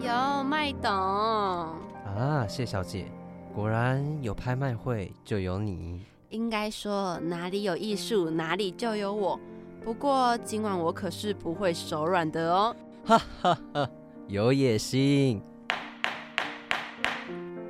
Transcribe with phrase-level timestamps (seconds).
[0.00, 3.06] 有麦董，啊，谢小姐，
[3.52, 6.00] 果然有拍卖会就有你。
[6.28, 9.38] 应该说哪里有艺术，哪里就有我。
[9.84, 12.76] 不过今晚我可是不会手软的哦。
[13.04, 13.90] 哈哈哈，
[14.28, 15.42] 有野心。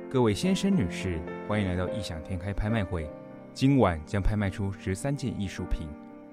[0.07, 3.09] 各位先生、女士，欢迎来到异想天开拍卖会。
[3.55, 5.87] 今晚将拍卖出十三件艺术品，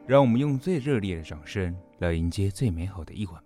[0.06, 3.36] 让我们用最热烈的掌声来迎接最美好的一晚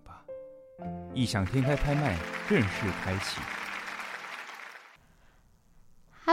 [1.13, 2.15] 异想天开拍卖
[2.47, 2.67] 正式
[3.03, 3.60] 开启。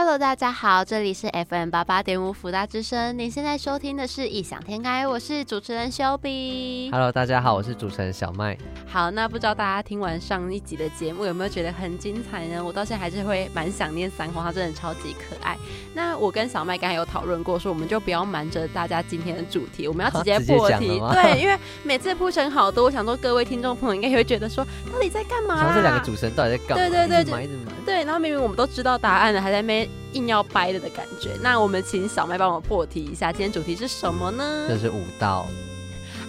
[0.01, 6.89] Hello，大家好，这里是 FM 八八点五福大之声，您现在收听的是异想天开，我是主持人修比。
[6.89, 8.57] Hello，大家好，我是主持人小麦。
[8.87, 12.63] 好，那不知道大家听完上一集的节目有没有觉得很精彩呢？
[12.63, 15.57] 我到现在还是会蛮想念三黄，他真的超级可爱。
[15.93, 20.97] 那我跟小麦刚才有讨论过，说我们就不要瞒着大家今天的主题，我们要直接 破题。
[21.11, 26.75] 对，因为每次铺陈好多，我想说各位听众朋友应该也会觉得说，到底在干嘛、然后这两个主持人到底在干嘛？
[26.75, 27.73] 对对对一直买一直买。
[27.85, 31.31] 对，然后明明我们都知道答案了，还在那边硬要掰了的感觉。
[31.41, 34.65] 那我们请小麦帮我破题一下，今天主题是什么呢？
[34.67, 35.45] 这是舞蹈，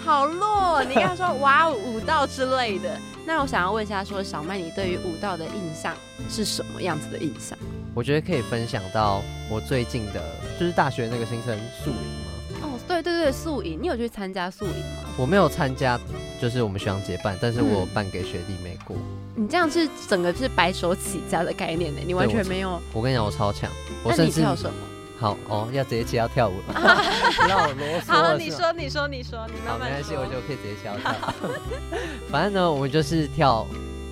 [0.05, 2.99] 好弱，你刚刚说哇哦武道之类的。
[3.27, 5.95] 那我想要问一下，说小麦，你对于舞蹈的印象
[6.29, 7.57] 是什么样子的印象？
[7.95, 10.23] 我觉得可以分享到我最近的，
[10.59, 12.30] 就是大学那个新生宿营嘛。
[12.30, 12.30] 哦，
[12.91, 15.11] 对对对，宿营，你有去参加宿营吗？
[15.17, 15.99] 我没有参加，
[16.41, 18.97] 就是我们学长姐办，但是我办给学弟妹过。
[19.37, 22.81] 你这样是整个是白手起家的概念呢，你完全没有。
[22.93, 23.71] 我跟你讲，我超强，
[24.03, 24.77] 我甚至你跳什么？
[25.21, 26.75] 好哦，要直接切要跳舞了，
[27.37, 30.23] 不让我啰嗦好，你说，你说，你说，你好，慢慢没关系，说。
[30.23, 31.15] 我就可以直接跳跳。
[32.31, 33.67] 反正呢，我们就是跳，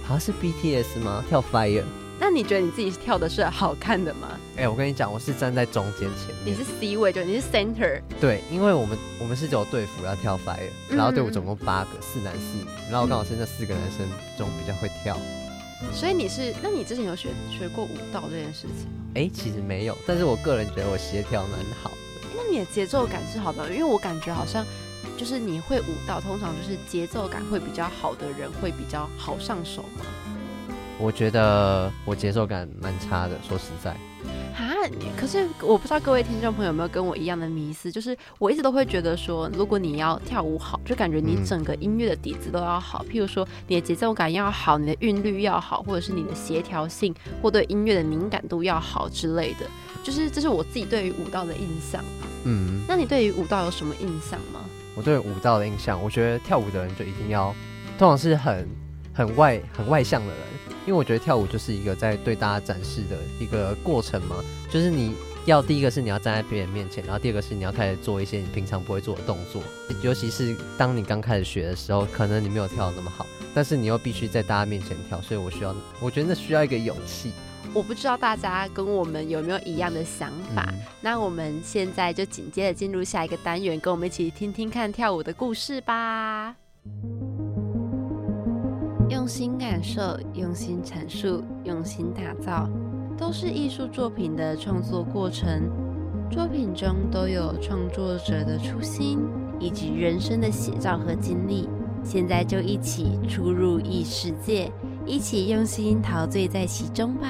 [0.07, 1.25] 好像是 BTS 吗？
[1.29, 1.83] 跳 Fire。
[2.21, 4.29] 那你觉得你自己跳的是好看的吗？
[4.57, 6.47] 哎、我跟你讲，我是站在中间前面。
[6.47, 8.01] 你是 C 位，就你是 center。
[8.21, 15.17] 对，因为我们我们是只有队服要跳 Fire，嗯然后队伍总共八个，四男四女，然后我刚好是那四个男生中比较会跳。
[15.93, 18.99] 所以你是，那你之前有学学过舞蹈这件事情吗？
[19.15, 21.53] 哎、其实没有，但是我个人觉得我协调蛮
[21.83, 21.97] 好的。
[22.37, 24.67] 那你的节奏感是好的，因为我感觉好像
[25.17, 30.05] 就是你会舞蹈，通常就是节奏感会比较好的人会比较好上手嘛。
[31.01, 33.91] 我觉得我节奏感蛮差的，说实在。
[34.57, 49.67] 啊，你可是我不知道各位听众朋友有没有跟我一样的迷思，就是我一直都会觉得说，如果你要跳舞好，就感觉你嗯整个音乐的底子都要好，譬如说你的节奏感要好，你的韵律要好，或者是你的协调性或对音乐的敏感度要好之类的。
[50.03, 52.27] 就是这是我自己对于舞蹈的印象啊。
[52.45, 54.61] 嗯，那你对于舞蹈有什么印象吗？
[54.97, 57.55] 我对舞蹈的印象，我觉得跳舞的人就一定要，
[57.97, 58.67] 通常是很
[59.15, 60.39] 很外很外向的人，
[60.89, 64.37] 因为我觉得跳舞就是一个在对大家展示的一个过程嘛，
[64.71, 69.63] 就是你要第一个是你要站在别人面前，然后第二个是你要开始做一些你平常不会做的动作，
[70.03, 77.33] 尤其是当你刚开始学的时候，可能你没有跳的那么好，但是你又必须在大家面前跳，所以我需要，我觉得那需要一个勇气。
[77.75, 80.65] 我不知道大家跟我们有没有一样的想法。
[80.71, 86.57] 嗯那我们现在就紧接着进入下一个单元，跟我们一起听听看跳舞的故事吧。
[89.29, 92.67] 用心感受，用心阐述，用心打造，
[93.15, 95.71] 都是艺术作品的创作过程。
[96.31, 99.19] 作品中都有创作者的初心
[99.61, 101.69] 以及人生的写照和经历。
[102.03, 104.73] 现在就一起出入异世界，
[105.05, 107.29] 一起用心陶醉在其中吧。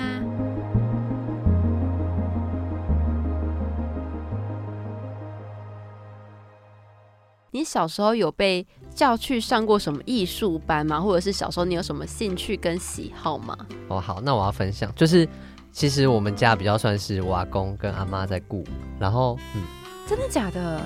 [7.51, 11.01] 你小时候有被叫去上过什么艺术班吗？
[11.01, 13.57] 或者是小时候你有什么兴趣跟喜好吗？
[13.89, 15.27] 哦，好，那我要分享，就是
[15.73, 18.65] 其实我们家比较算是我阿公跟阿妈在顾，
[18.99, 19.63] 然后嗯，
[20.07, 20.81] 真的假的？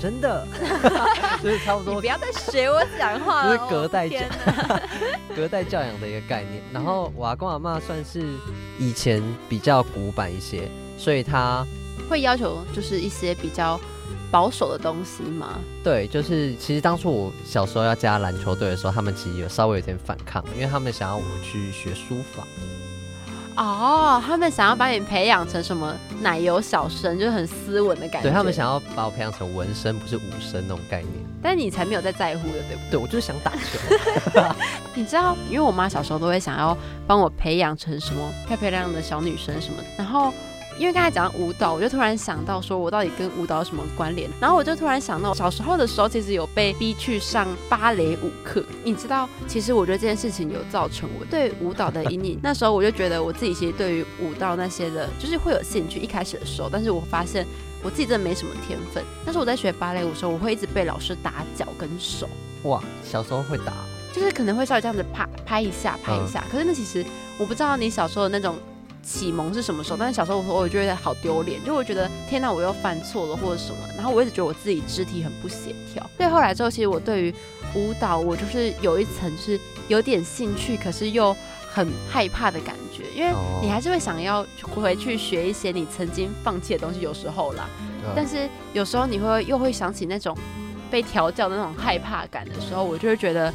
[0.00, 0.46] 真的，
[1.42, 4.80] 就是差不多你不要再学我讲话了，就是隔代教哪
[5.34, 6.62] 隔代教养的一个概念。
[6.72, 8.22] 然后我阿公阿妈算是
[8.78, 11.66] 以前比较古板一些，所以他
[12.08, 13.76] 会要求就是一些比较
[14.30, 15.58] 保守的东西吗？
[15.82, 22.46] 对，就是其实当初我小时候要加篮球队的时候，他们其实有稍微有点反抗，因为他们想要我去学书法。
[23.56, 28.28] 哦，他们想要把你培养成什么奶油小生，就是很斯文的感觉。
[28.28, 31.12] 对他们，想要把我培养成文生，不是武生那种概念。
[31.42, 32.90] 但你才没有在在乎的，对不对？
[32.92, 33.78] 对我就是想打球。
[34.94, 36.76] 你知道，因为我妈小时候都会想要
[37.06, 40.32] 帮我培养成什么漂漂亮亮的小女生什么的，然后。
[40.78, 44.30] 因为刚才讲到舞蹈，我就突然想到，说我到底跟舞蹈有什么关联？
[44.40, 48.64] 然后我就突然想到，小时候的时候，其实有被逼去上芭蕾舞课。
[48.84, 52.38] 你知道，其实我觉得这件事情有造成我对舞蹈的阴影。
[52.42, 55.98] 那时候我就觉得我自己其实对于舞蹈那些的，就是会有兴趣。
[55.98, 57.44] 一开始的时候，但是我发现
[57.82, 59.02] 我自己真的没什么天分。
[59.24, 62.28] 但是我在学芭蕾舞的时候，我会一直被老师打脚跟手。
[62.62, 63.72] 哇，小时候会打，
[64.12, 66.44] 就是可能会稍微这样子拍拍一下拍一下。
[66.52, 67.04] 可是那其实
[67.36, 68.56] 我不知道你小时候的那种
[69.08, 76.04] 启蒙是什么时候，但是小时候我我觉得好丢脸，就我觉得天哪，我又犯错了或者什么，然后我一直觉得我自己肢体很不协调。
[76.18, 77.34] 所以后来之后，其实我对于
[77.74, 79.58] 舞蹈，我就是有一层是
[79.88, 81.34] 有点兴趣，可是又
[81.72, 87.66] 很害怕的感觉，因为你还是会想要回去学一些你曾经放弃的东西，有时候啦。
[88.14, 90.36] 但是有时候你会又会想起那种
[90.90, 93.52] 被调教的那种害怕感的时候，我就会觉得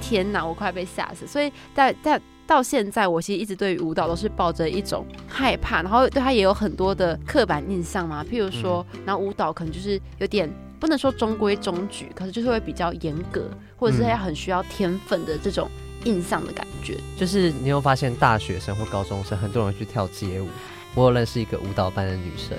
[0.00, 1.26] 天哪，我快被吓死。
[1.26, 8.24] 所以在在到现在，我其实一直对于舞蹈都是抱着一种害怕，然后对他也有很多的刻板印象嘛。
[8.24, 10.48] 譬如说，然后舞蹈可能就是有点
[10.78, 15.68] 不能说中规中矩，可是就是会比较严格，或者是要很需要天分的这种
[16.04, 16.98] 印象的感觉。
[17.16, 20.46] 就是你有发现，大学生或高中生很多人去跳街舞。
[20.94, 22.56] 我有认识一个舞蹈班的女生。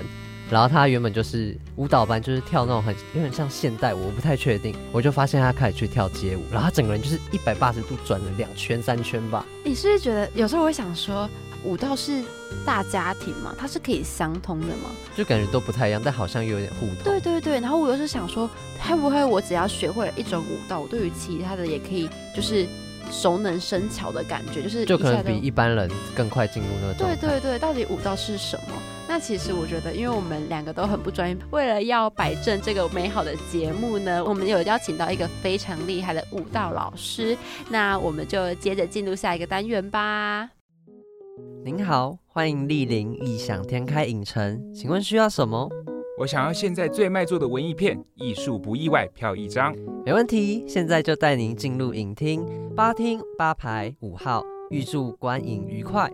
[0.50, 4.74] 然后他原本就是舞蹈班，就是跳那种很有点像现代舞，我不太确定。
[4.92, 9.44] 我就发现他开始去跳街舞，然后他整个人就是一百八十度转了两圈三圈吧。
[9.64, 11.28] 你是不是觉得有时候我会想说，
[11.64, 12.22] 舞蹈是
[12.64, 14.90] 大家庭嘛，它是可以相通的吗？
[15.14, 16.96] 就感觉都不太一样，但好像又有点互通。
[17.04, 18.48] 对对对，然后我又是想说，
[18.80, 22.66] 会不会我只要学会了一种舞蹈，我对于其他的也可以就是
[23.10, 26.94] 熟能生巧的感觉，就是就可能比一般人更快进入那个。
[26.94, 28.72] 对对对，到底舞蹈是什么？
[29.08, 37.34] 那其实我觉得，因为我们两个都很不专业，为了要摆正这个美好的节目呢，我们有邀请到一个非常厉害的舞蹈老师。
[37.70, 40.50] 那我们就接着进入下一个单元吧。
[41.64, 45.70] 您好，欢迎莅临异想天开影城，请问需要什么？
[46.18, 49.74] 我想要现在最卖座的文艺片，艺术不意外，票一张。
[50.04, 52.46] 没问题，现在就带您进入影厅
[52.76, 56.12] 八厅八排五号，预祝观影愉快。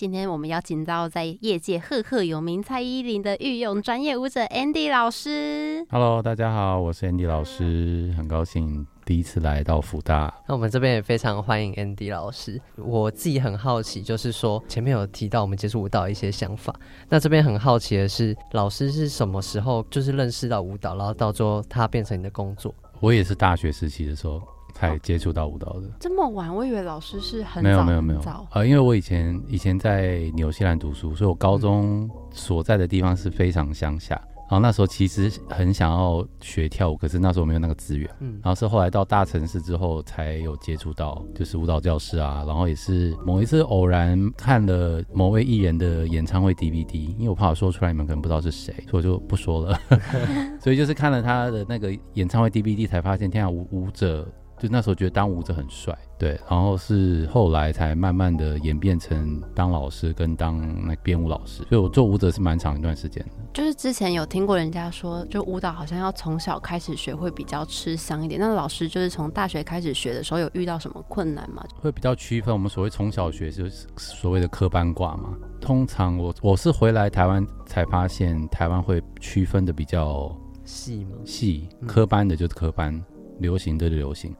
[0.00, 5.86] 今天我们邀请到在业界赫赫有名蔡依林的御用专业舞者 Andy 老师。
[5.90, 10.32] Hello，大家好，我是 Andy 老师，很高兴第一次来到福大。
[10.48, 12.58] 那我们这边也非常欢迎 Andy 老师。
[12.76, 16.74] 我自己很好奇，就是说前面有提到我们接触舞蹈一些想法，
[17.10, 22.74] 那这边很好奇的是，老师是什么时候就是认识到舞蹈，然后到最后他变成你的工作？
[23.00, 24.40] 我也是大学时期的时候。
[24.80, 28.20] 才接触到舞蹈的这么晚，我以为老师是很没有没有没有
[28.52, 34.20] 呃，因为我以前以前在纽西兰读书，所以我高中所在的地方是非常乡下。
[34.50, 38.10] 然后那时候其实很想要学跳舞，可是那时候没有那个资源。
[38.18, 42.42] 嗯，然后是后来到大城市之后才有接触到，就是舞蹈教室啊。
[42.44, 49.80] 然后也是某一次偶然看了某位艺人的演唱会 DVD，因为我怕我说出来你们可能不知道是谁，所以我就不说了。
[50.60, 54.26] 所以就是看了他的那个演唱会 DVD，才发现天下舞舞者。
[54.60, 63.30] 就那时候觉得当舞者很帅，对，然后是后来才慢慢的演变成当老师跟当那编舞老师，所以我做舞者是蛮长一段时间的。
[63.54, 68.38] 就是之前有听过人家说，就舞蹈好像要从小开始学会比较吃香一点。
[68.38, 71.64] 那老师就是从大学开始学的时候，有遇到什么困难吗？
[71.80, 75.34] 会比较区分我们所谓从小学就是所谓的科班挂嘛。
[75.60, 80.34] 通常我我是回来台湾才发现，台湾会区分的比较
[80.64, 81.16] 细吗？
[81.24, 83.02] 细科班的就是科班，
[83.38, 84.34] 流行的流行。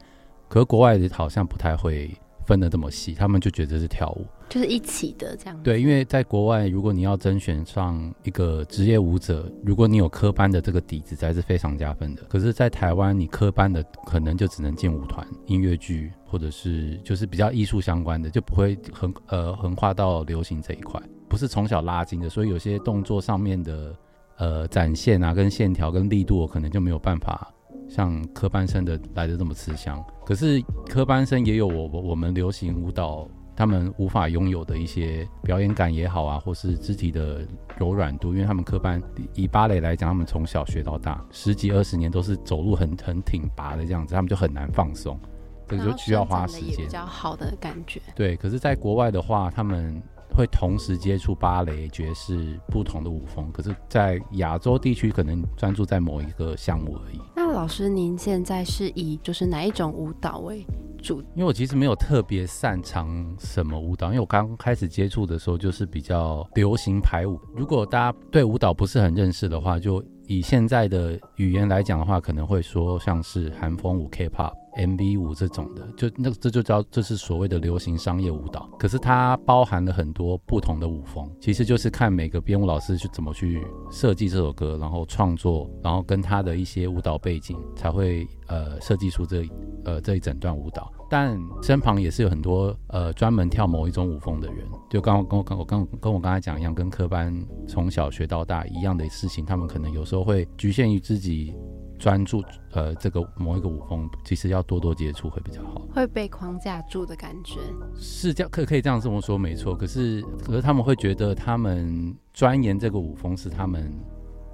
[0.50, 2.10] 可是国外的好像不太会
[2.44, 5.56] 分的这么细，他们就觉得是跳舞，就是一起的这样。
[5.62, 12.22] 对，因为在国外，如果你要甄选上一个职业舞者，如果你有科班的这个底子，才是非常加分的。
[12.28, 23.94] 可是，在台湾，你科班的可能就只能进舞团、音乐剧，或者是就是比较艺术相关的，就不会横呃横跨到流行这一块，不是从小拉筋的，所以有些动作上面的
[24.38, 27.54] 呃展现啊，跟线条跟力度，可能就没有办法。
[27.88, 37.44] 像科班生的来的这么吃香，可是科班生也有我我们流行舞蹈他们无法拥有的一些表演感也好啊，或是肢体的
[37.76, 39.02] 柔软度，因为他们科班
[39.34, 45.18] 以芭蕾来讲，他们从小学到大十几二十年都是走路很很挺拔的这样子，他们就很难放松，
[45.66, 46.76] 这个就需要花时间。
[46.76, 48.00] 比较好的感觉。
[48.14, 50.00] 对，可是，在国外的话，他们。
[50.34, 57.20] 会同时接触芭蕾、爵士不同的舞风，可是，在亚洲地区可能专注在某一个项目而已。
[57.36, 60.64] 那老师，您现在是以就是哪一种舞蹈为
[61.02, 61.20] 主？
[61.34, 63.08] 因为我其实没有特别擅长
[63.38, 67.38] 什么舞蹈，因为我刚开始接触的时候就是比较流行排舞。
[67.54, 74.52] 如果大家对舞蹈不是很认识的话，就以现在的语言来讲的话，可能会说像是韩风舞 K-pop。
[74.76, 78.68] MV 舞这种的，就那这就叫这是所谓的流行商业舞蹈。
[78.78, 89.44] 可是它包含了很多不同的舞风，其实就是看每个编舞老师去怎么去设计这首歌，然后创作，然后跟他的一些舞蹈背景，才会呃设计出这
[89.84, 90.92] 呃这一整段舞蹈。
[91.08, 97.36] 但身旁也是有很多呃专门跳某一种舞风的人，就刚跟我跟我刚跟我刚才讲一样，跟科班
[97.66, 101.52] 从小学到大一样的事情，他们可能有时候会局限于自己。
[102.00, 102.42] 专注
[102.72, 105.82] 呃这个某一个舞风，其实要多多接触会比较好。
[105.94, 107.60] 会被框架住的感觉。
[107.94, 109.76] 是这样，可可以这样这么说，没错。
[109.76, 113.92] 可是可是他们会觉得他们钻研这个舞风是他们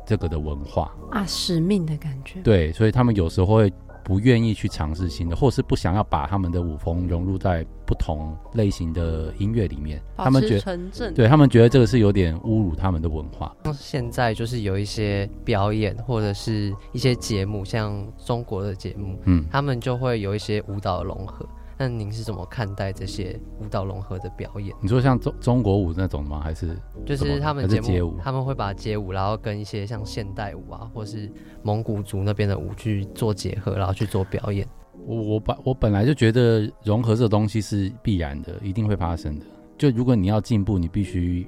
[0.05, 2.43] 这个的文化，啊，使命的感觉。
[2.43, 3.73] 对，所以他们有时候会
[4.07, 10.01] 不愿意去尝试新的，或是不想要把他们的舞风融入在不同类型的音乐里面。
[10.17, 11.11] 他们觉得。
[11.13, 13.53] 对他们觉得这个是有点侮辱他们的文化。
[13.65, 21.45] 像现在就是有一些表演或者是一些节目，像中国的节目，嗯，他们就会有一些舞蹈的融合。
[21.79, 24.75] 那您是怎么看待这些舞蹈融合的表演？
[24.81, 26.41] 你说像中中国舞那种吗？
[26.41, 31.31] 还是就是他们还是街舞他们会把街舞，然后跟一些像现代舞啊，或是
[31.63, 34.67] 蒙古族那边的舞去做结合，然后去做表演。
[35.05, 39.45] 我我本我本来就觉得融合这个东西是必然的，一定会发生的。
[39.77, 41.47] 就如果你要进步，你必须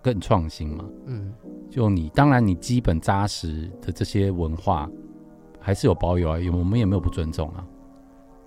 [0.00, 0.84] 更创新嘛。
[1.06, 1.34] 嗯，
[1.68, 4.88] 就你当然你基本扎实的这些文化
[5.58, 7.66] 还是有保有啊，有我们也没有不尊重啊。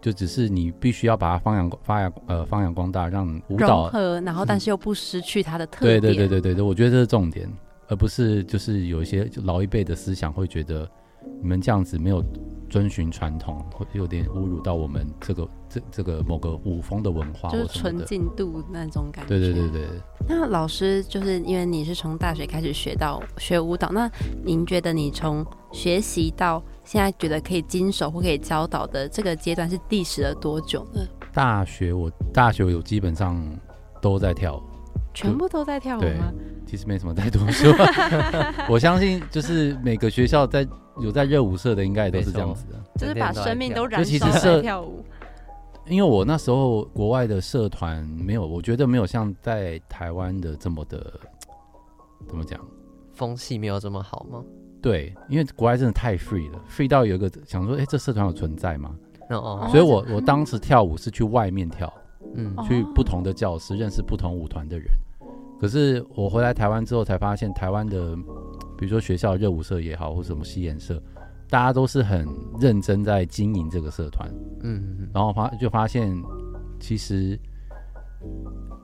[0.03, 6.13] 就只是你必须要把它发扬发扬呃发扬光大，让舞融蹈合，然后但是又不失去它的特对点。
[6.13, 7.49] 对对对对对，我觉得这是重点，
[7.87, 10.85] 而不是就是有一些老一辈的思想会觉得
[11.41, 12.21] 你们这样子没有
[12.69, 17.79] 遵循传统，会有点侮辱到我们这个这这个某个舞风的文化就是。
[17.79, 19.29] 纯净度那种感觉。
[19.29, 19.87] 对对对对，
[20.27, 24.11] 那老师就是因为你是从大学开始学到学舞蹈，那
[24.43, 31.01] 您觉得你从学习到现在觉得可以经手或可以教导的这个阶段是历时了多久呢？
[31.33, 33.41] 大学我大学有基本上
[34.01, 34.63] 都在跳舞，
[35.13, 36.31] 全部都在跳舞对吗？
[36.67, 37.67] 其实没什么在读书。
[38.69, 40.67] 我相信就是每个学校在
[40.99, 42.79] 有在热舞社的，应该也都是这样子的。
[42.99, 45.03] 就是把生命都燃烧在跳舞。
[45.85, 51.19] 因为我那时候国外的社团没有，我觉得没有像在台湾的这么的
[52.27, 52.59] 怎么讲？
[53.13, 54.43] 风气没有这么好吗？
[54.83, 58.93] 对，因为国外真的太 free 了，free 到有一个想说，哎、这社团有存在吗？
[59.71, 61.91] 所以我我当时跳舞是去外面跳，
[62.35, 64.87] 嗯哦去不同的教室认识不同舞团的人。
[65.59, 68.13] 可是我回来台湾之后才发现，台湾的
[68.77, 71.01] 比如说学校热舞社也好，或什么戏演社，
[71.49, 72.27] 大家都是很
[72.59, 74.29] 认真在经营这个社团。
[74.63, 76.21] 嗯嗯然后发就发现，
[76.79, 77.39] 其实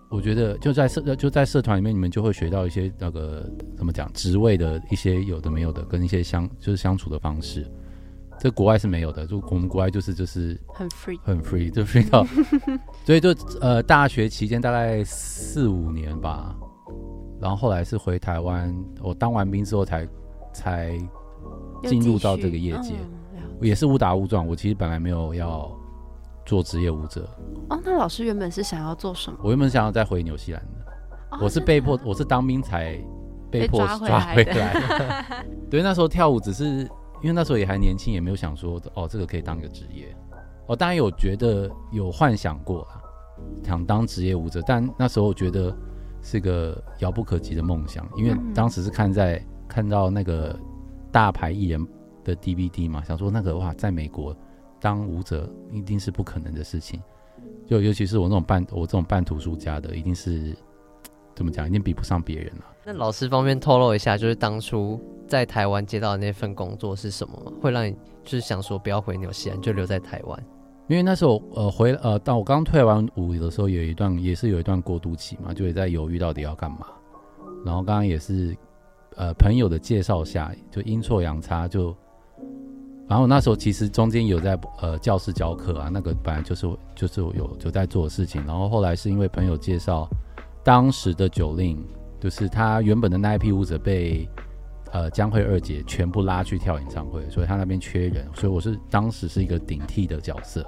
[0.10, 3.48] 我觉得就在社就在社团里面，你们就会学到一些那个
[3.78, 7.66] 怎么讲职位的一些有的没有的，跟一些相就是相处的方式。
[8.40, 11.20] 这国外是没有的，就我们国外就是就是很 free。
[11.24, 12.26] 很 free，就 free 到，
[13.06, 16.56] 所以就呃大学期间大概四五年吧，
[17.40, 20.08] 然后后来是回台湾，我当完兵之后才
[20.54, 20.98] 才
[21.84, 22.94] 进入到这个业界
[23.34, 25.70] 嗯也是误打误撞，我其实本来没有要
[26.50, 27.30] 做职业舞者，
[27.70, 29.38] 哦，那老师原本是想要做什么？
[29.44, 30.92] 我原本想要再回纽西兰的，
[31.30, 32.94] 哦我是被迫啊，我是当兵才
[33.52, 35.46] 被被迫抓回来。
[35.70, 36.66] 对，那时候跳舞只是
[37.22, 40.12] 因为那时候也还年轻，也没有想说哦这个可以当一个职业。
[40.66, 43.00] 哦，当然有觉得有幻想过啦，
[43.64, 45.72] 想当职业舞者，但那时候觉得
[46.24, 50.60] 是个遥不可及的梦想，因为嗯当时是看在看到那个
[51.12, 51.88] 大牌艺人
[52.24, 54.36] 的 DVD 嘛，想说那个哇，在美国
[54.80, 57.02] 当舞者一定是不可能的事情，
[57.68, 60.56] 就尤其是我那种半我这种半途出家的，一定是
[61.36, 62.66] 怎么讲，一定比不上别人了。
[62.86, 67.52] 那老师方便透露一下，就是当初在台湾接到的那份工作是什么吗？
[67.62, 67.92] 会让你
[68.24, 70.44] 就是想说不要回纽西兰，就留在台湾？
[70.88, 76.88] 因为那时候呃回呃到我刚退完伍的时候，有一段也是有一段过渡期嘛，就也在犹豫到底要干嘛。
[77.64, 78.58] 然后刚刚也是
[79.16, 81.96] 呃朋友的介绍下，就阴错阳差就，
[83.10, 88.46] 然后那时候其实中间有在呃教室教课啊，那个本来就是就是我有有在做的事情。
[88.46, 90.08] 然后后来是因为朋友介绍，
[90.64, 91.84] 当时的九令
[92.20, 94.30] 就是他原本的那一批舞者被
[94.92, 100.64] 呃江惠二姐全部拉去跳演唱会，所以他那边缺人，所以我是当时是一个顶替的角色。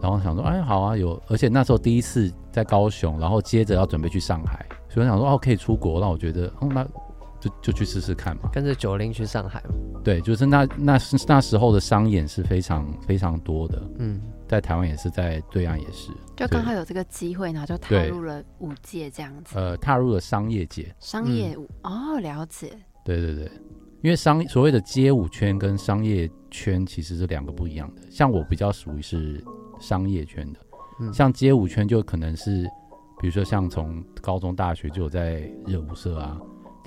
[0.00, 6.86] 然后想说，哎，好啊，有，而且那时候第一次在高雄，然后接着要准备去上海，所以我想说，哦，可以出国，让我觉得，哦，那
[7.42, 8.48] 就就去试试看嘛。
[8.52, 10.00] 跟着九零去上海嘛？
[10.04, 20.94] 对，就是那那那时候的商演是非常非常多的，嗯，在台湾也是，在对岸也是，就刚好有这个机会，然后就踏入了舞界这样子，呃，踏入了商业界。
[21.00, 22.72] 商业舞哦，了解。
[23.04, 23.50] 对对对，
[24.02, 28.02] 因为商所谓的街舞圈跟商业圈其实是两个不一样的。
[28.10, 29.42] 像我比较属于是
[29.80, 30.60] 商业圈的，
[31.00, 32.62] 嗯像街舞圈就可能是，
[33.20, 36.40] 比如说像从高中、大学就有在热舞社啊，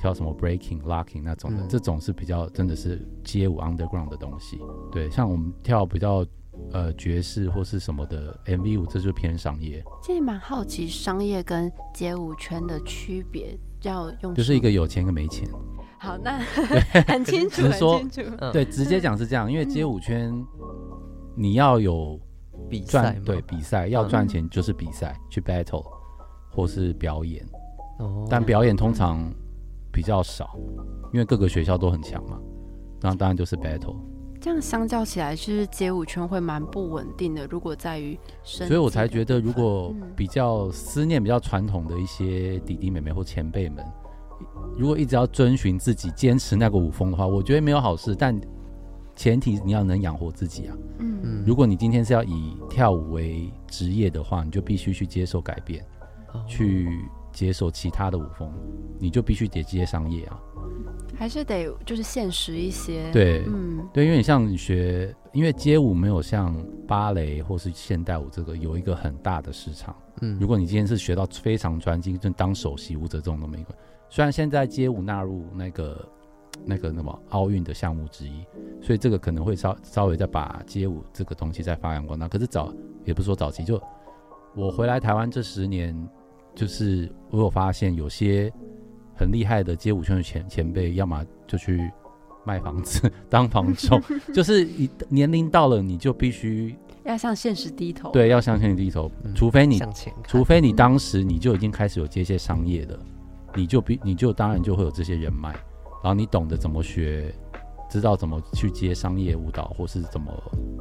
[0.05, 1.67] 跳什么 breaking、locking 那种的，嗯。
[1.67, 4.59] 这种是比较真的是街舞 underground 的东西。
[4.91, 6.23] 对，像我们跳比较
[6.71, 15.49] 呃爵士或是什么的 MV 舞，这就偏商业，其实蛮好奇商业跟街舞圈的区别，要用就是一什个有钱跟没钱。
[15.97, 16.37] 好，那
[17.07, 18.35] 很清楚，很清楚。
[18.37, 20.31] 嗯，对，直接讲是这样，因为街舞圈
[21.35, 22.19] 你要有
[22.69, 24.09] 比赛对比赛要嗯。
[24.09, 25.83] 赚钱就是比赛去 battle
[26.51, 27.43] 或是表演，
[27.97, 28.27] 哦。
[28.29, 29.33] 但表演通常
[29.95, 30.59] 比较少，
[31.13, 32.37] 因为各个学校都很强嘛。
[33.01, 33.95] 那当然就是 battle，
[34.41, 37.47] 这样相较起来，就是街舞圈会蛮不稳定的。
[37.47, 43.85] 如果在于，所以我才觉得，如果嗯比较思念比较传统的一些弟弟妹妹或前辈们，
[44.77, 48.37] 如果一直要遵循自己坚持那个舞风的话，我觉得没有好事，但
[49.15, 50.75] 前提你要能养活自己啊。
[50.99, 55.85] 嗯，嗯如果你今天是要以跳舞为职业的话，你就必须去接受改变，
[56.33, 56.89] 哦去
[57.35, 58.49] 接受其他的舞风，
[58.97, 60.39] 你就必须得接商业啊。
[61.17, 66.55] 还是得就是现实一些。，对，嗯，对，因为你像你学，因为街舞没有像
[66.87, 69.95] 芭蕾或是现代舞这个有一个很大的市场。
[70.21, 73.77] 嗯如果你今天是学到非常专精，就当首席舞者这种都没关。
[74.09, 76.09] 虽然现在街舞纳入那个
[76.65, 78.45] 那个什么奥运的项目之一，
[78.81, 82.27] 所以这个可能会稍稍微再把街舞这个东西再发扬光大。
[82.27, 82.73] 可是早
[83.05, 83.81] 也不是说早期，就
[84.53, 85.93] 我回来台湾这十年，
[86.55, 88.51] 就是我有发现有些
[89.15, 91.91] 很厉害的街舞圈的前前辈，要么就去
[92.45, 94.01] 卖房子 当房仲，
[94.33, 99.81] 就是一年龄到了你就必须要向现实低头。，对要向前低头，嗯除非你
[100.27, 102.97] 除非你当时你就已经开始有接一些商业的，
[103.53, 107.33] 你就必你就当然就会有这些人脉，然后你懂得怎么学，
[107.89, 110.31] 知道怎么去接商业舞蹈，或是怎么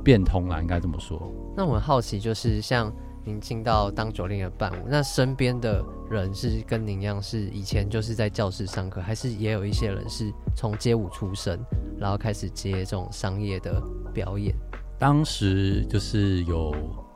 [0.02, 1.20] 变通啦，应该这么说。
[1.56, 2.92] 那我很好奇，就是像
[3.26, 11.58] 您进到当九令的伴舞，那身边的人是跟您一样，是以前就是在教室上课，还是也有一些人是从街舞出身，
[11.98, 14.54] 然后开始接这种商业的表演？
[14.98, 16.74] 当时就是有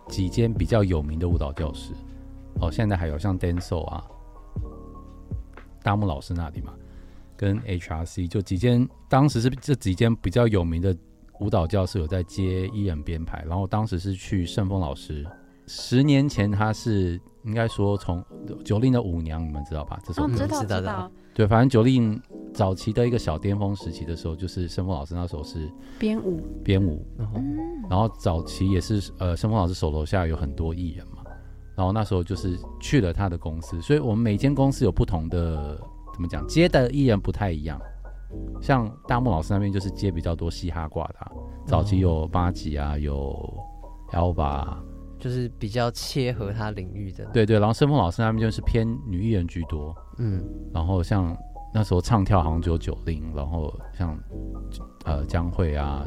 [0.09, 1.93] 几间比较有名的舞蹈教室，
[2.61, 4.03] 哦，现在还有像 Denso 啊，
[5.83, 6.73] 大木老师那里嘛，
[7.37, 10.97] 跟 HRC 就几间，当时是这几间比较有名的
[11.41, 15.25] 舞蹈教室有在接艺人编排，然后当时是去盛峰老师，
[15.69, 18.25] 十年前他是应该说从
[18.65, 20.01] 九令的舞娘，你们知道吧？
[20.05, 22.21] 这首哦，歌、知道知道知道，对，反正九令
[22.53, 26.41] 早期的一个小巅峰时期的时候，就是申峰老师那时候是编舞。
[26.65, 27.57] 编舞，然后嗯，
[27.89, 31.23] 然后早期也是呃，申峰老师手楼下有很多艺人嘛，
[31.77, 35.79] 然后那时候就是去了他的公司，所以我们每间公司有不同的
[36.13, 37.81] 怎么讲，接的艺人不太一样。
[38.61, 41.33] 像大木老师那边就是接比较多嘻哈挂的、啊，
[41.65, 43.33] 早期有八吉啊，有
[44.13, 44.83] Alba，啊
[45.19, 51.37] 就是比较切合他领域的，，对对，然后盛峰老师那边就是偏女艺人居多，嗯，然后像
[51.75, 54.19] 那时候唱跳好像只有九零，然后像
[55.05, 56.07] 呃江蕙啊，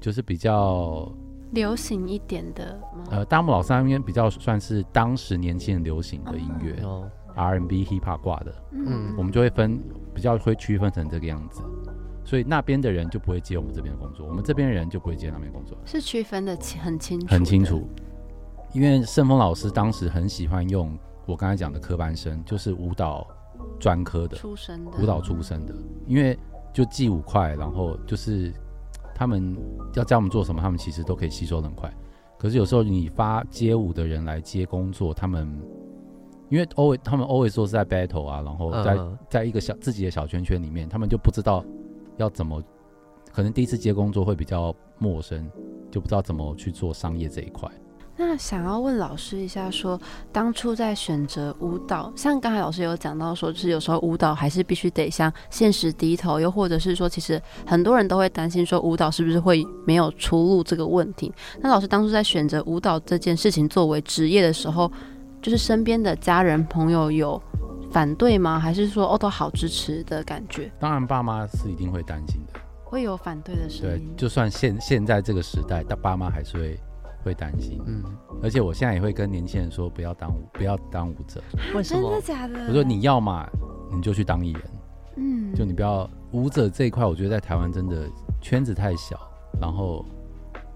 [0.00, 1.10] 就是比较
[1.52, 2.80] 流行一点的？
[3.10, 6.76] 呃，大木老师那边比较算是当时年轻人流行的音乐、
[7.34, 9.14] R&B、Hip Hop 挂的，嗯。
[9.16, 9.80] 我们就会分
[10.14, 11.62] 比较会区分成这个样子，
[12.24, 17.88] 所以那边的人就不会接我们这边的工作，我们这边的人就不会接那边的工作，是区分的很清楚，很清楚。。
[18.72, 23.26] 因为盛峰老师当时很喜欢用我刚才讲的科班生，就是舞蹈
[23.78, 25.74] 专科的出身的舞蹈出身的，
[26.06, 26.38] 因为
[26.72, 28.52] 就记舞快，然后就是
[29.14, 29.56] 他们
[29.94, 31.92] 要教我们做什么，他们其实都可以吸收得很快。
[32.38, 35.48] 可是有时候你发街舞的人来接工作，他们
[36.48, 41.64] 因为 always 他们 always 说是在 battle 啊，然后在、嗯在一个小自己的小圈圈里面，他们就不知道
[42.16, 42.60] 要怎么，
[43.32, 45.48] 可能第一次接工作会比较陌生，
[45.90, 47.70] 就不知道怎么去做商业这一块。
[48.24, 61.32] 那想要问老师一下说当初在选择舞蹈，像刚才老师有讲到说，就是有时候舞蹈还是必须得向现实低头，又或者是说，其实很多人都会担心说舞蹈是不是会没有出路这个问题。
[61.60, 64.90] 那老师当初在选择舞蹈这件事情作为职业的时候，
[65.42, 67.42] 就是身边的家人朋友有
[67.90, 68.58] 反对吗？
[68.58, 70.72] 还是说哦都好支持的感觉？
[70.78, 72.60] 当然，爸妈是一定会担心的。
[72.84, 74.02] 会有反对的声对，？
[74.16, 76.78] 就算现现在这个时代，但爸妈还是会
[77.22, 77.80] 会担心。
[77.86, 78.02] 嗯，
[78.42, 81.42] 而且我现在也会跟年轻人说，不要当舞，不要当舞者。
[81.74, 82.20] 为什么真的？
[82.20, 82.66] 假的？
[82.68, 83.48] 我说你要嘛，
[83.94, 84.62] 你就去当艺人，
[85.16, 87.04] 嗯，就你不要舞者这一块。
[87.04, 88.08] 我觉得在台湾真的
[88.40, 89.18] 圈子太小，
[89.60, 90.04] 然后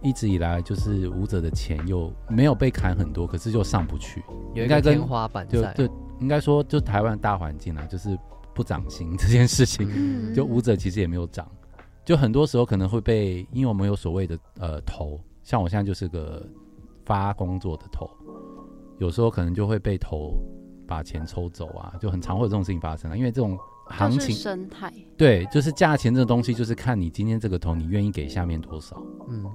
[0.02, 4.22] 一直以来就是舞者的钱又没有被砍很多，可是就上不去。
[4.54, 5.84] 有一应该天花板，就就
[6.20, 8.18] 应该说，就台湾大环境啊，就是
[8.54, 9.86] 不涨薪这件事情。
[9.94, 11.46] 嗯就舞者其实也没有涨，
[12.04, 16.44] 就很多时候可能会被，因为我们有所谓的呃头，像我现在就是个
[17.04, 18.10] 发工作的头，
[18.98, 20.34] 有时候可能就会被头
[20.88, 23.16] 把钱抽走啊，就很常会有这种事情发生啊。
[23.16, 23.56] 因为这种
[23.86, 24.92] 行情，生态。
[25.16, 29.00] 对，就是价钱这个东西，就是看你今天这个头你愿意给下面多少。
[29.28, 29.48] 嗯，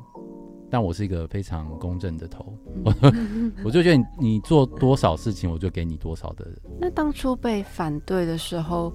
[0.69, 6.47] 但我是一个非常公正的头，嗯我就觉得你你做多少事情，我就给你多少的。
[6.79, 8.93] 那当初被反对的时候，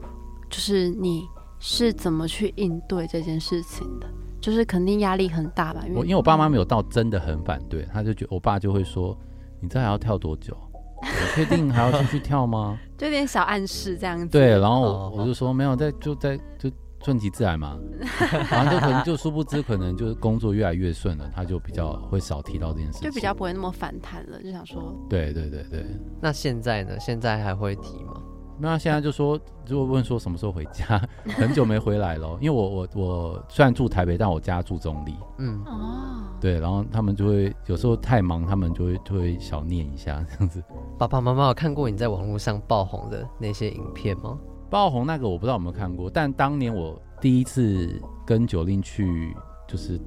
[0.48, 1.26] 就是你
[1.58, 4.08] 是怎么去应对这件事情的？
[4.46, 5.82] 就是肯定压力很大吧？
[5.88, 9.18] 因为我因为我爸妈没有到真的很反对，他就觉我爸就会说，
[9.58, 10.56] 你这还要跳多久？
[11.02, 12.78] 你确定还要继续跳吗？
[12.96, 14.26] 就有点小暗示这样子。
[14.28, 16.70] 对，然后哦我我就说没有，在就在就
[17.04, 17.76] 顺其自然嘛，
[18.48, 25.84] 然后就可能就殊不知可能就是工作越来越顺了，他就比较会少提到这件事情，就比较不会那么反弹了，就想说，对对对对。
[26.20, 26.96] 那现在呢？
[27.00, 28.14] 现在还会提吗？
[28.58, 31.00] 那现在就说，如果问说什么时候回家，
[31.36, 40.62] 很久没回来了，因为我我我虽然住台北，但我家住中立，嗯，哦，对，然后他们就会有时候太忙，他们就会就会小念一下 这样子。
[40.98, 44.38] 爸爸妈妈有看过你在网络上爆红的那些影片吗？
[44.70, 49.36] 爆红那个我不知道有没有看过，但当年我第一次跟九令去
[49.68, 50.00] 就是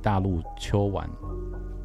[0.00, 1.08] 大陆秋晚，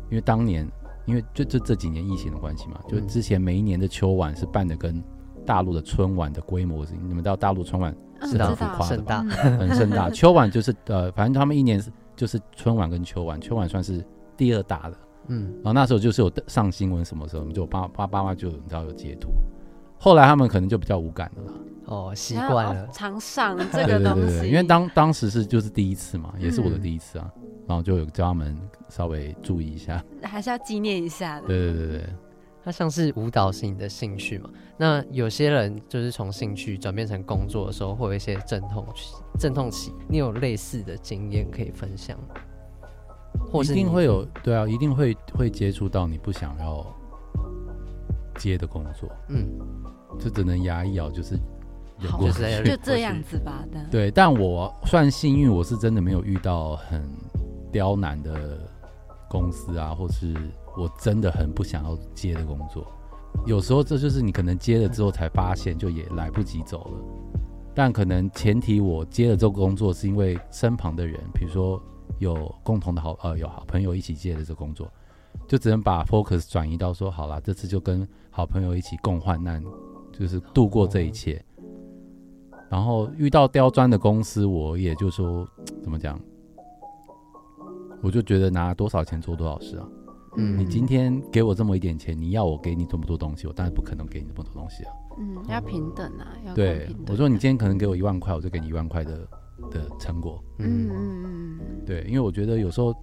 [0.09, 0.65] 因为当年
[1.05, 3.07] 因为就这这几年疫情的关系嘛，就嗯。
[3.07, 5.03] 之前每一年的秋晚是办的跟
[5.45, 9.25] 大陆的春晚的规模是，你们知道大陆春晚嗯是很浮夸的盛大。
[9.43, 14.03] 嗯很盛大， 秋晚就是呃，反正他们一年是就是春晚跟秋晚，秋晚算是
[14.37, 19.29] 第二大的，嗯，然后那时候就是有上新闻什么时候，就爸爸爸妈就你知道有截图，
[19.97, 21.53] 后来他们可能就比较无感了啦。
[21.85, 26.81] 哦，习惯了，哦 常上这对个东西，对对对，因为当当时是就是第一次嘛，也是我的嗯。
[26.81, 27.29] 第一次啊，
[27.67, 28.55] 然后就有叫他们
[28.87, 30.01] 稍微注意一下。
[30.21, 31.47] 还是要纪念一下的。
[31.47, 32.09] 对对对对，
[32.63, 34.49] 它像是舞蹈是你的兴趣嘛？
[34.77, 42.35] 那有些人就是从兴趣转变成工作的时候，会有一些阵痛期，阵痛期，你有类似的经验可以分享吗？
[43.51, 46.85] 或一定会有对啊，一定会会接触到你不想要
[48.35, 49.47] 接的工作，嗯，
[50.19, 51.39] 就只能压抑哦，就是
[51.99, 53.79] 忍好过去就是就这样子吧的。
[53.89, 57.03] 对，但我算幸运，我是真的没有遇到很
[57.71, 58.59] 刁难的
[59.29, 60.33] 公司啊，或是
[60.77, 62.85] 我真的很不想要接的工作。
[63.45, 66.97] 有时候这就是你可能接了之后才发现，就也来不及走了。
[67.73, 71.81] 但可能前提我接了这个工作，是因为身旁的人，比如说
[72.19, 74.91] 有共同的好呃有好朋友一起接的这个工作，
[75.47, 79.63] 就只能把 focus 转移到说好啦，这次就跟好朋友一起共患难，
[80.11, 81.43] 就是度过这一切。
[82.69, 85.47] 然后遇到刁钻的公司，我也就说
[85.81, 86.19] 怎么讲，
[88.01, 89.87] 我就觉得拿多少钱做多少事啊。
[90.37, 94.91] 嗯你今天给我这么一点钱，你要我给你这么多东西，我当然不可能给你这么多东西啊。
[95.19, 99.27] 嗯，要平等啊，要公对，我说你今天可能给我一万块，我就给你一万块的
[99.69, 100.41] 的成果。
[100.59, 102.93] 嗯嗯嗯对，因为我觉得有时候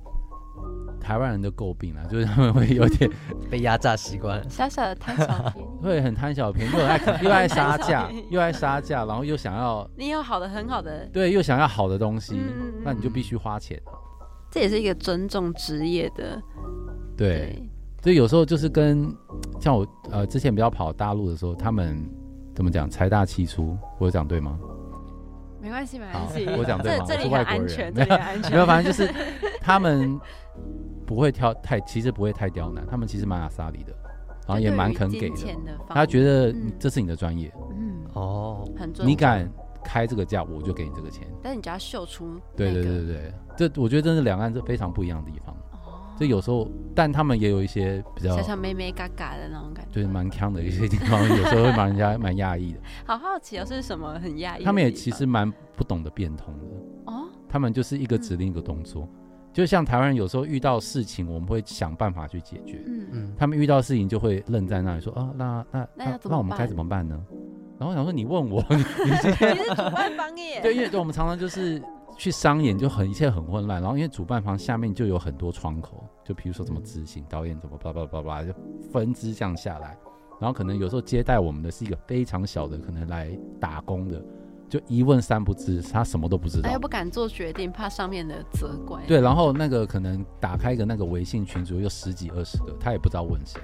[0.99, 3.11] 台湾人的诟病啊，就是他们会有点
[3.51, 13.79] 被压榨习惯， 小小的贪小便宜， 会很贪小便宜，又爱又爱杀价，又爱杀价，然后又想要你有好的很好的，对，又想要好的东西，嗯嗯嗯那你就必须花钱。
[14.51, 16.43] 这也是一个尊重职业的。
[17.19, 17.61] 对，
[18.01, 19.13] 所以有时候就是跟
[19.61, 22.03] 像我呃之前比较跑大陆的时候，他们
[22.55, 24.57] 怎么讲财大气粗，我有讲对吗？
[25.61, 27.05] 没关系，没关系，我讲对吗？
[27.09, 27.61] 这这里我是外国人。
[27.61, 28.53] 很安全， 这里安全。
[28.53, 29.13] 没有，反正就是
[29.61, 30.19] 他们
[31.05, 33.93] 不会挑太，其实不会太刁难，他们其实蛮阿萨里的，
[34.47, 35.35] 然后也蛮肯给的。
[35.35, 38.05] 金钱的，他觉得这是你的专业，嗯。
[38.15, 39.05] 哦，很重。
[39.05, 39.51] 你敢
[39.85, 41.27] 开这个价，我就给你这个钱。
[41.43, 42.99] 但是你只要秀出对对那个。
[42.99, 45.57] 对对对，这我觉得真是两岸是非常不一样的地方。
[46.19, 52.81] 哦这有时候，但他们也有一些比较小小妹妹嘎嘎的那种感觉，就是蛮强的一些地方，有时候会把人家蛮压抑的。
[53.07, 54.65] 好好奇哦，是什么很压抑？
[54.65, 56.65] 他们也其实蛮不懂得变通的，
[57.07, 59.09] 哦，他们就是一个指令一个动作。
[59.53, 62.83] 就像台湾人有时候遇到事情，我们会想办法去解决。
[62.87, 67.19] 嗯，嗯，他们遇到事情就会愣在那里说啊，那那那那我们该怎么办呢？
[67.79, 68.77] 然后想说你问我，你
[69.07, 71.81] 你你是主办方耶，对，因为我们常常就是
[72.17, 78.53] 去商演就很一切很混乱，然后因为主办方下面就有很多窗口，就比如说怎么执行，导演怎么叭叭叭叭就
[78.93, 79.97] 分支这样下来，
[80.39, 84.23] 然后可能有时候接待我们的是一个非常小的，可能来打工的，
[84.69, 86.79] 就一问三不知，他什么都不知道他，又。
[86.79, 89.03] 不敢做决定，怕上面的责怪。
[89.07, 93.61] 对，然后那个可能打开一个那个微信群组，有十几二十个，他也不知道问谁，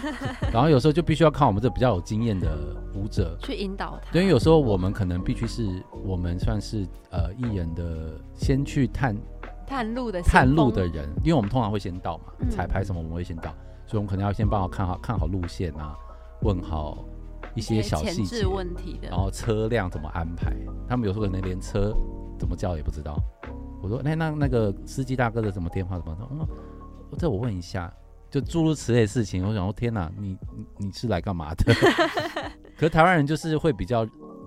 [0.50, 4.10] 然后有时候就必须要靠我们这比较有经验的舞者 去引导他。
[4.10, 9.14] 对，因为有时候我们可能必须是我们算是呃艺人的先去探
[9.66, 13.50] 探路的探路的人，因为我们通常会先到嘛，嗯彩排什么我们会先到，
[13.86, 15.96] 所以我们可能要先帮我看好看好路线啊，
[16.42, 17.04] 问好
[17.54, 20.52] 一些小细节置，问题的然，后车辆怎么安排，
[20.88, 21.92] 他们有时候可能连车
[22.38, 23.16] 怎么叫也不知道。
[23.82, 26.28] 我说，那那那个司机大哥的什么电话怎么说？
[26.32, 26.46] 嗯，
[27.18, 27.92] 这我问一下，
[28.30, 29.46] 就诸如此类的事情。
[29.46, 31.74] 我想说，天哪，你你你是来干嘛的？
[32.76, 34.04] 可是台湾人就是会比较，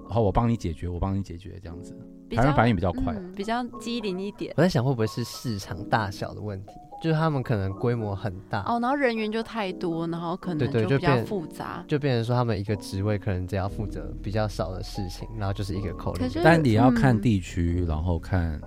[0.09, 1.95] 好，我帮你解决，我帮你解决这样子。
[2.27, 4.53] 比较台湾反应比较快，嗯比较机灵一点。
[4.57, 11.83] 我在想会不会是市场大小的问题，就是他们可能规模很大，哦，然后人员就太多，然后可对能就比较复杂。
[11.87, 16.29] 就变成说他们一个职位可能只要负责比较少的事情，然后就是一个口令。
[16.43, 18.61] 但你要看嗯地区，然后看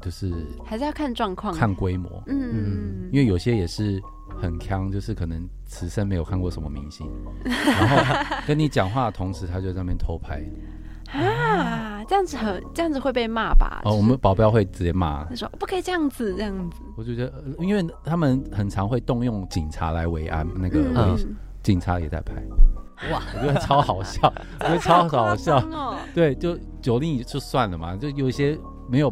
[0.00, 0.32] 就是
[0.64, 1.52] 还是要看状况。
[1.52, 4.00] 看规模，嗯，嗯因为有些也是
[4.40, 7.10] 很强，就是可能此生没有看过什么明星，
[7.44, 10.42] 然后跟你讲话的同时，他就在那边偷拍。
[11.10, 13.80] 啊，这样子很这样子会被骂吧？
[13.86, 16.82] 哦，我们保镖会直接骂，他说不可以这样子，这样子。
[16.96, 21.16] 我就觉得，呃因为他们很常会动用警察来维安，那个
[21.62, 22.34] 警察也在拍，
[23.10, 25.56] 哇，我觉得超好笑，我觉得超好笑。
[25.72, 25.96] 哦。
[26.14, 29.10] 对，就酒令就算了嘛，就有一些没有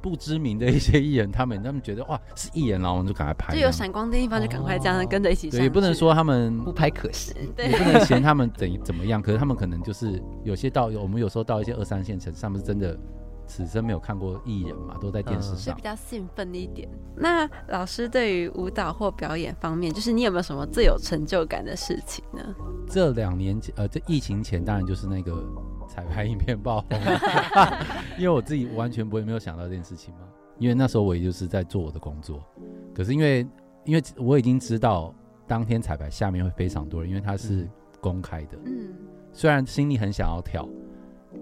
[0.00, 3.54] 不知名的一些艺人，他们 他们觉得哇是艺人，然后我们就赶快拍。
[3.54, 7.34] 就有闪光的地方就赶快这样跟着一起上对，也不能说他们不拍可惜。
[7.56, 12.98] 对也不能嫌他们怎怎么样，可是他们可能就是有些到我们有时候到一些二三线城市，他们是真的
[13.46, 15.82] 此生没有看过艺人嘛，都在电视嗯上是比。
[15.82, 16.88] 较兴奋一点。
[17.16, 22.42] 那老师对于舞蹈或表演方面，就是你有没有什么最有成就感的事情呢？
[22.88, 25.32] 这两年前，呃，这疫情前当然就是那个
[25.88, 27.00] 彩排影片爆红，
[28.18, 30.20] 因为我自己完全不会没有想到这件事情嘛，
[30.58, 32.44] 因为那时候我也就是在做我的工作，
[32.94, 33.46] 可是因为
[33.84, 35.14] 因为我已经知道
[35.46, 37.70] 当天彩排下面会非常多人，因为它是嗯。
[38.00, 38.94] 公开的，嗯，
[39.32, 40.68] 虽然心里很想要跳，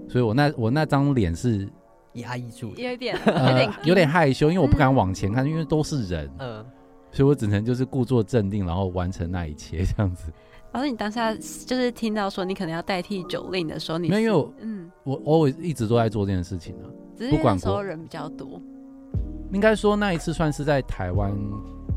[0.08, 1.68] 所以我那我那张脸是
[2.14, 6.64] 压抑住，有点呃有点有点害羞，因为我不敢往前看，因为都是人，嗯，
[7.12, 10.32] 所以我只能就是故作镇定，然后完成那一切这样子。
[10.76, 16.84] 老师，你当下就是听到说你可能要代替九令的时候，你是没有因为我嗯，我 always 一直都在做这件事情啊。
[17.16, 18.60] 只是那时候人比较多，
[19.54, 21.34] 应该说那一次算是在台湾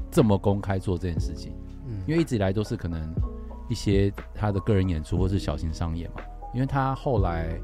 [0.10, 1.54] 这么公开做这件事情，
[1.88, 3.14] 嗯因为一直以来都是可能
[3.70, 6.22] 一些他的个人演出或是小型商演嘛。
[6.54, 7.60] 因为他后来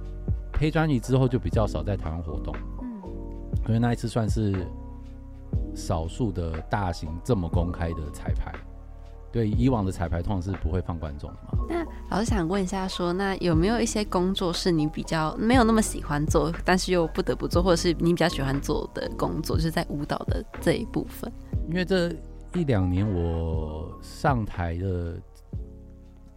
[0.59, 3.01] 黑专辑之后就比较少在台湾活动，嗯，
[3.65, 4.53] 所以那一次算是
[5.73, 8.53] 少数的大型这么公开的彩排。
[9.35, 11.65] 对，以往的彩排通常是不会放观众的嘛。
[11.67, 21.29] 那老师想问一下说那有没有一些工作是你比较没有那么喜欢做，但是又不得不做，或者是你比较喜欢做的工作，就是在舞蹈的这一部分？
[21.67, 22.07] 因为这
[22.53, 25.19] 一两年我上台的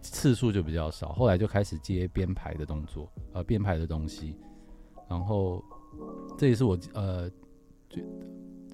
[0.01, 4.35] 次数就比较少，后来就开始接编排的动作，呃，编排的东西，
[5.09, 5.63] 然后
[6.37, 7.29] 这也是我呃，
[7.87, 8.01] 就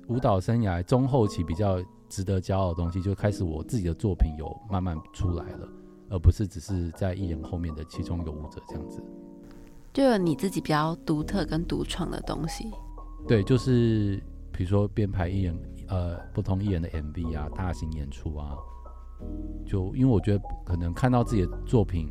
[0.07, 1.79] 舞蹈生涯中后期比较
[2.15, 5.67] 值得骄傲的东西，就开始我自己的作品有慢慢出来了，
[6.09, 9.03] 而不是只是在艺人后面的其中一个舞者这样子。
[9.91, 12.71] 就有你自己比较独特跟独创的东西。
[13.27, 14.17] 对，就是
[14.49, 18.55] 比如说编排艺人呃不同艺人的 MV 啊，大型演出啊，
[19.65, 22.07] 就因为我觉得可能看到自己的作品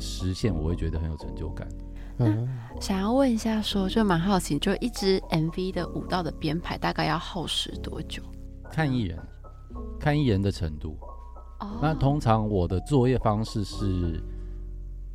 [0.00, 1.68] 实现，我会觉得很有成就感。
[2.18, 2.48] 嗯，
[2.80, 8.20] 想要问一下说就蛮好奇，就一支 MV 的舞蹈的编排大概要耗时多久？
[8.76, 9.18] 看艺人，
[9.98, 10.98] 看艺人的程度。
[11.60, 14.22] 哦那通常我的作业方式是，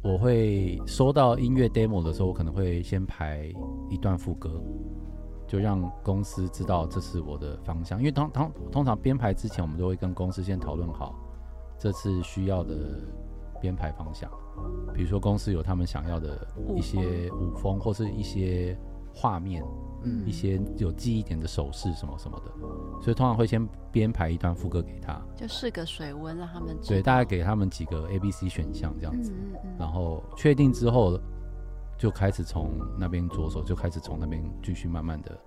[0.01, 3.53] 我会收到音乐 demo 的时候，我可能会先排
[3.87, 4.59] 一段副歌，
[5.47, 7.99] 就让公司知道这是我的方向。
[7.99, 11.13] 因为通通通常编排之前，我们都会跟公司先讨论好
[11.77, 12.75] 这次需要的
[13.61, 14.27] 编排方向。
[14.91, 18.75] 比如说公司有他们想要的一些舞风，或是一些
[19.13, 19.63] 画面，
[20.03, 22.51] 嗯一些有记忆点的手势什么什么的，
[23.01, 25.19] 所以通常会先编排一段副歌给他。
[25.35, 31.19] 就试个水温，让他们知对，大概给他们几个 A、B、C 选项这样子，嗯嗯嗯然后确定之后，
[31.97, 35.37] 就开始从那边着手，就开始从那边继续慢慢的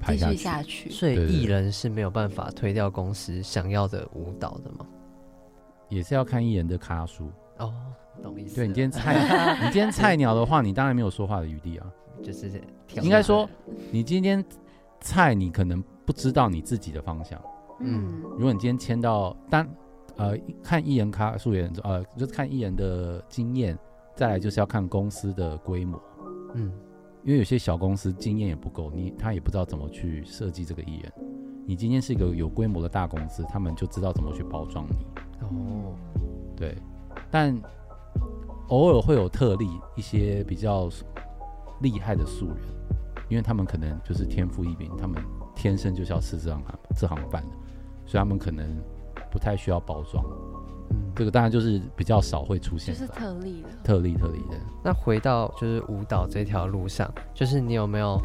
[0.00, 0.88] 排继续下去。
[0.88, 0.90] 下去。
[0.90, 4.86] 所以艺人是没有办法推掉公司想要的舞蹈的吗？
[5.88, 7.30] 也是要看艺人的咖数。
[7.58, 7.72] 哦，
[8.22, 8.56] 懂意思。
[8.56, 11.86] 对你今天菜， 你今天菜鸟的话，你当然没有说话的余地啊。
[12.22, 12.50] 就是
[13.00, 13.48] 应该说，
[13.90, 14.44] 你今天
[15.00, 17.40] 菜，你可能不知道你自己的方向。
[17.80, 19.68] 嗯如果你今天签到单，
[20.16, 23.78] 呃，看艺人咖数也很重，呃，就是看艺人的经验，
[24.14, 26.00] 再来就是要看公司的规模。
[26.54, 26.72] 嗯
[27.24, 31.12] 因为有些小公司经验也不够，你他也不知道怎么去设计这个艺人。
[31.64, 35.06] 你今天是一个有规模的大公司，他们就知道怎么去包装你。
[35.40, 35.94] 哦，
[36.56, 36.76] 对，
[37.30, 37.56] 但
[38.68, 40.90] 偶尔会有特例，一些比较
[41.82, 42.56] 厉害的素人，
[43.28, 45.22] 因为他们可能就是天赋异禀，他们
[45.54, 46.62] 天生就是要吃这行
[46.96, 47.56] 这行饭的，
[48.06, 48.66] 所以他们可能
[49.30, 50.24] 不太需要包装。
[50.90, 53.68] 嗯，这个当然就是比较少会出就是现特例的。
[53.82, 54.56] 特例特例的。
[54.84, 58.20] 那回到就是舞蹈这条路上，就是你有没有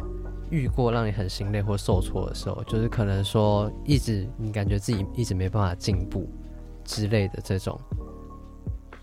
[0.50, 2.62] 遇过让你很心累或受挫的时候？
[2.64, 6.28] 就是可能说一直你感觉自己一直没办法进步
[6.84, 7.78] 之类的这种，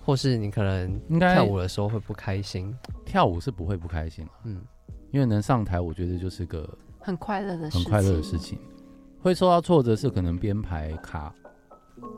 [0.06, 4.62] 或是你可能应该跳舞的时候会不开心，跳舞是不会不开心的，嗯。
[5.12, 8.60] 因为能上台，我觉得就是个很快乐的事情，很快乐的事情。
[9.22, 11.34] 会受到挫折是可能编排卡，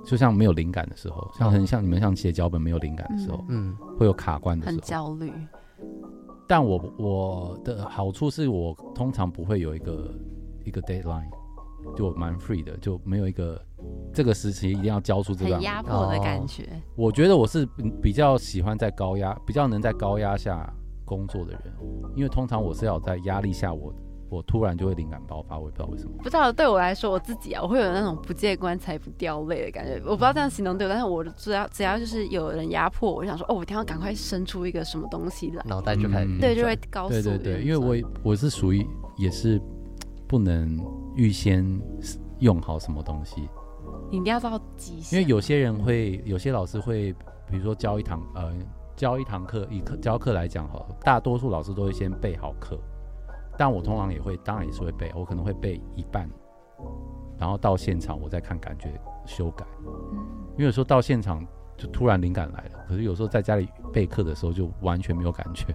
[0.04, 4.82] 就像没有灵感的时候，像很像你们像写脚本没有灵感的时候，嗯，会有卡关的时很候。
[4.82, 5.32] 焦虑。
[6.48, 10.14] 但我我的好处是我通常不会有一个
[10.66, 11.30] 一个 deadline，
[11.96, 13.62] 就蛮 free 的，就没有一个
[14.14, 15.62] 这个时期一定要交出这个很。
[15.64, 17.66] 压迫的感觉，我觉得我是
[18.02, 20.72] 比较喜欢在高压，比较能在高压下
[21.06, 21.62] 工作的人，
[22.16, 23.94] 因为通常我是要在压力下我，
[24.30, 26.12] 我突然就会灵感爆发，我也不知道为什么。
[26.18, 30.02] 不知道对我来说，我自己啊，我会有那种不见棺材不掉泪的感觉。
[30.06, 38.86] 我不知道这样形容对不对，但是我只要只要就是有人压迫我，我就想说，哦，我一定要赶快生出一个什么东西来，脑袋就开始嗯对，就会高速对对对，因为我也我是属于
[39.18, 39.62] 也是
[40.28, 40.78] 不能
[41.18, 41.66] 预先
[42.40, 43.50] 用好什么东西，
[44.12, 47.12] 你一定要到极限，因为有些人会，有些老师会，
[47.50, 48.54] 比如说教一堂呃
[48.96, 52.80] 教一堂课，以课教课来讲好了，大多数老师都会先备好课，
[53.58, 56.30] 但我通常也会，当然也是会背，我可能会背一半，
[57.38, 58.94] 然后到现场我再看感觉
[59.26, 59.66] 修改，
[60.54, 61.44] 因为有时候到现场
[61.76, 65.66] 就突然灵感来了，可是有时候在家里备课的时候就完全没有感觉。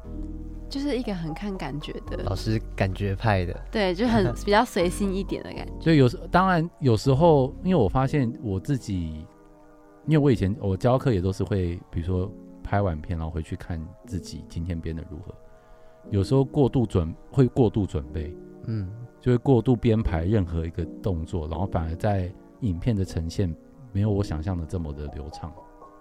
[0.73, 5.73] 就是一个很看感觉的老，师感觉派的，对，就很 比较随心一点的感觉。
[5.79, 9.27] 就有时当然有时候，因为我发现我自己，
[10.07, 12.33] 因为我以前我教课也都是会，比如说
[12.63, 15.35] 拍完片，然后回去看自己今天编的如何。
[16.11, 23.55] 有时候过度准会过度准备，嗯，就会过度编排任何一个动作，然后反而在影片的呈现
[23.93, 25.53] 没有我想象的这么的流畅。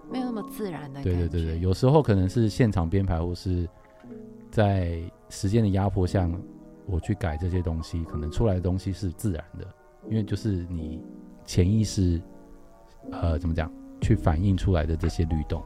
[0.09, 1.11] 没有那么自然的感觉。
[1.11, 3.67] 对对对对，有时候可能是现场编排，或是
[4.51, 6.29] 在时间的压迫下，
[6.85, 9.65] 我去改这些东西，可能出来的东西是自然的，
[10.09, 11.01] 因为就是你
[11.45, 12.21] 潜意识，
[13.11, 15.63] 呃，怎么讲，去反映出来的这些律动，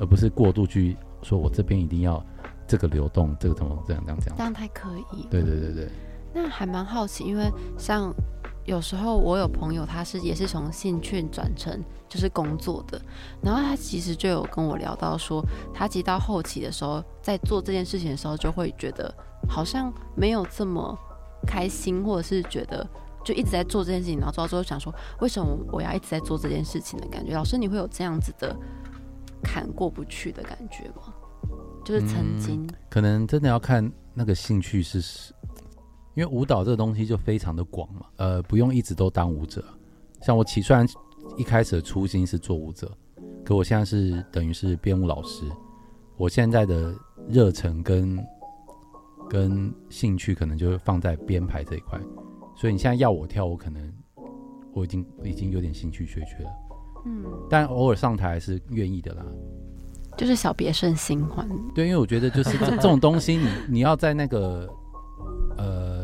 [0.00, 2.24] 而不是过度去说我这边一定要
[2.66, 4.36] 这个流动，这个怎么这样这样这样。
[4.38, 5.26] 这样太刻意。
[5.30, 5.88] 对对对对，
[6.32, 8.12] 那还蛮好奇，因为像
[8.64, 13.00] 有时候我有朋友，他是也是从兴趣转成就是工作的，
[13.42, 15.44] 然后他其实就有跟我聊到说，
[15.74, 19.12] 他其实到后期的时候，在做这件事情的时候，就会觉得
[19.48, 20.96] 好像没有这么
[21.46, 22.88] 开心，或者是觉得
[23.24, 27.34] 就一直在做这件事情，然后做到最后想说，为什么我要一直在做这件事情的感觉？
[27.34, 28.56] 老师，你会有这样子的
[29.42, 31.12] 坎过不去的感觉吗？
[31.84, 35.31] 就是曾经，可能真的要看那个兴趣是，
[36.14, 39.64] 因为舞蹈这个东西就非常的广嘛，呃，不用一直都当舞者。
[40.20, 40.86] 像我起虽然
[41.36, 42.90] 一开始的初心是做舞者，
[43.44, 45.44] 可我现在是等于是编舞老师，
[46.16, 46.94] 我现在的
[47.28, 48.18] 热忱跟
[49.28, 51.98] 跟兴趣可能就会放在编排这一块，
[52.56, 53.92] 所以你现在要我跳，我可能
[54.74, 56.50] 我已经已经有点兴趣缺缺了，
[57.06, 59.24] 嗯，但偶尔上台还是愿意的啦。
[60.18, 61.48] 就是小别胜新欢。
[61.74, 64.68] 对，因为我觉得就是这这种东西你，你要在那个
[65.56, 66.01] 呃，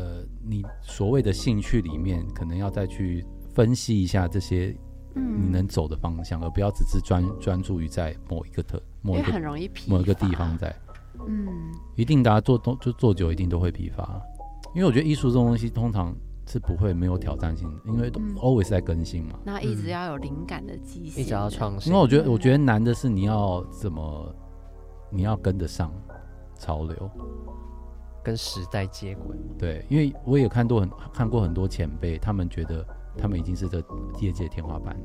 [0.49, 4.75] 你所谓的兴趣里面，可能要再去分析一下这些
[5.13, 10.75] 嗯，你能走的方向，而不要只是专专注于在某一个特某一个很容易疲某一个地方在，
[11.27, 11.47] 嗯，
[11.95, 14.19] 一定大家做都就做久，一定都会疲乏。
[14.73, 16.15] 因为我觉得艺术这种东西通常
[16.47, 19.39] 是不会没有挑战性的，因为都嗯 always 在更新嘛。
[19.45, 22.01] 那一直要有灵感的极限，一直要创新因为。
[22.01, 24.35] 我觉得，我觉得难的是你要怎么，
[25.11, 25.91] 你要跟得上
[26.57, 27.11] 潮流。
[28.29, 32.85] 跟时代接轨，对，因为我也看多很看过很多前辈，他们觉得
[33.17, 33.83] 他们已经是这
[34.19, 35.01] 业界天花板了，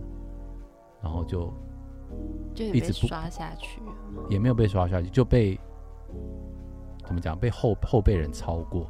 [1.02, 1.50] 然后就
[2.54, 3.80] 就一直不被刷下去。
[4.28, 5.58] 也没有被刷下去，就被
[7.06, 8.86] 怎么讲被后后辈人超过，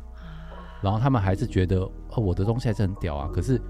[0.83, 3.61] 然后他们还是觉得哦我的东西还是很屌啊，可是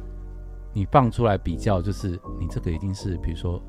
[0.73, 3.61] 你放出来比较，就是你这个已经是比如说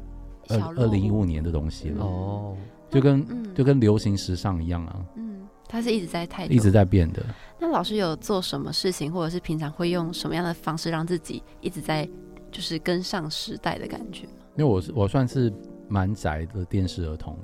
[0.48, 2.56] 二二零一五年的东西了，哦，
[2.90, 5.35] 就跟嗯就跟流行时尚一样啊，嗯，
[5.68, 6.72] 它是一直在太一直。
[6.72, 7.24] 在变的。
[7.60, 12.08] 那老师有做什么事情，或者是平常会用什么样的方式让自己一直在
[12.52, 14.34] 就是跟上时代的感觉吗？
[14.58, 15.52] 因为我是我算是
[15.88, 17.38] 蛮宅的电视儿童，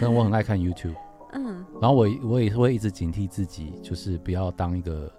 [0.00, 0.94] 但我很爱看 YouTube，
[1.34, 5.10] 嗯然后我我也是会一直警惕自己，就是不要当一个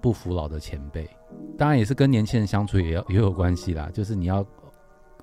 [0.00, 1.08] 不服老的前辈。
[1.58, 4.46] 当然也是跟年轻人相处也要也有关系啦，就是你要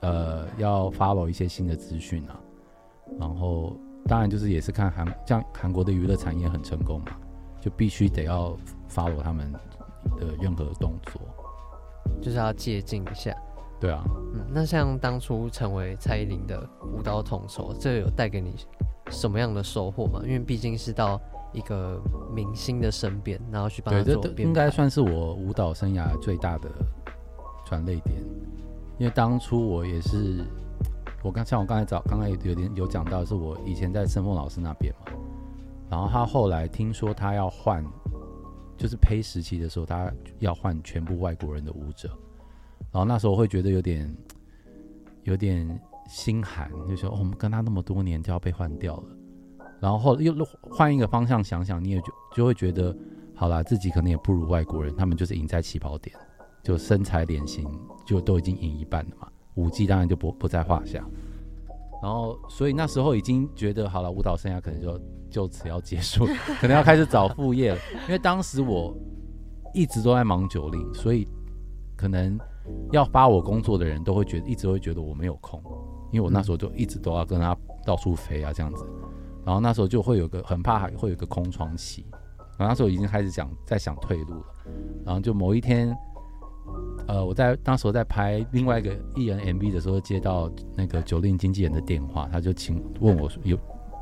[0.02, 2.40] 呃要 follow 一些新的资讯啊，
[3.20, 7.14] 然后当然就是也是看韩像韩国的娱乐产业很成功嘛，
[7.60, 8.58] 就必须得要
[8.90, 9.52] follow 他们
[10.18, 11.22] 的任何动作。
[12.22, 13.36] 就是要借鉴一下。
[13.80, 14.04] 对啊，
[14.36, 18.56] 嗯，那像当初成为蔡依林的舞蹈统筹，这有带给你
[19.10, 20.22] 什么样的收获吗？
[20.24, 21.20] 因为毕竟是到
[21.52, 22.00] 一个
[22.32, 26.70] 明星的身边，然后去帮对，他做编这这应该算是我舞蹈生涯最大的
[27.66, 28.18] 转泪点，
[29.00, 30.46] 因为当初我也是，
[31.24, 35.12] 我刚像我刚才早刚才有有点有讲到，是我以前在盛凤老师那边嘛，
[35.90, 37.86] 然后他后来听说他要换，
[38.78, 42.10] 就是胚时期的时候，他要换全部外国人的舞者，
[42.92, 44.18] 然后那时候会觉得有点
[45.24, 49.04] 有点心寒，就说、哦、我们跟他那么多年就要被换掉了。
[49.80, 52.96] 然后后又换一个方向想想，你也就就会觉得，
[53.36, 56.16] 好啦，自己可能也不如外国人，他们就是赢在起跑点，
[56.62, 57.68] 就身材脸型
[58.06, 61.04] 就都已经赢一半了嘛，舞技当然就不不在话下。
[62.02, 65.00] 然后所以那时候已经觉得好了，舞蹈生涯可能就
[65.30, 66.26] 就此要结束，
[66.60, 67.78] 可能要开始找副业了。
[68.08, 68.96] 因为当时我
[69.74, 71.28] 一直都在忙九令，所以
[71.96, 72.40] 可能
[72.92, 75.62] 要发我工作的人都会觉得一直会觉得我没有空，
[76.12, 78.84] 因为我那时候就一直都要跟他到处飞啊这样子。
[79.46, 82.06] 然后那时候就会有个很怕会有个空窗期，
[82.58, 84.46] 然后那时候已经开始想在想退路了。
[85.06, 85.96] 然后就某一天，
[87.08, 93.58] 呃，我在当时我在拍另外一个艺人 MV 的时候，接到那个九令经纪人的电话，他就请问我有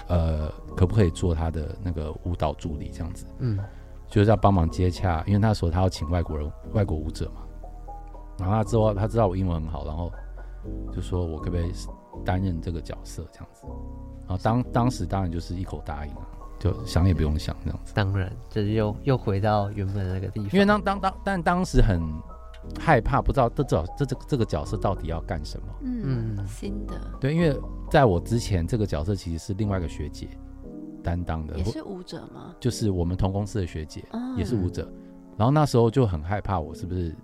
[0.08, 3.60] 呃可不可以做他的那个舞蹈助理这样子，嗯，
[4.08, 7.42] 就是要帮忙接洽，因为那时候他要请外国人外国舞者嘛。
[8.38, 10.12] 然后他之后他知道我英文很好，然后
[10.94, 11.72] 就说我可不可以
[12.24, 13.66] 担任这个角色这样子。
[14.28, 16.22] 然后当当时当然就是一口答应了，
[16.60, 17.94] 就想也不用想这样子。
[17.94, 20.50] 当然，就是又又回到原本的那个地方。
[20.54, 22.02] 因为当当当，但当时很
[22.80, 25.68] 害怕，不知道这角这这这个角色到底要干什么。
[25.82, 27.58] 嗯，嗯新的对，因为
[27.90, 30.28] 在我之前，这个角色其实是另外一个学姐
[31.04, 32.56] 担当的，我也是舞者吗？
[32.60, 34.92] 就是我们同公司的学姐，哦也是舞者。
[35.38, 37.16] 然后那时候就很害怕，我是不是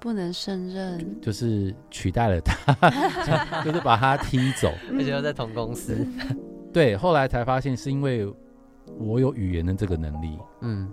[0.00, 2.74] 不能胜任，就是取代了他，
[3.62, 4.68] 就 就是把他踢走。
[4.92, 6.04] 而且又在同公司，
[6.72, 8.26] 对，后来才发现是因为
[8.98, 10.90] 我有语言的这个能力，嗯，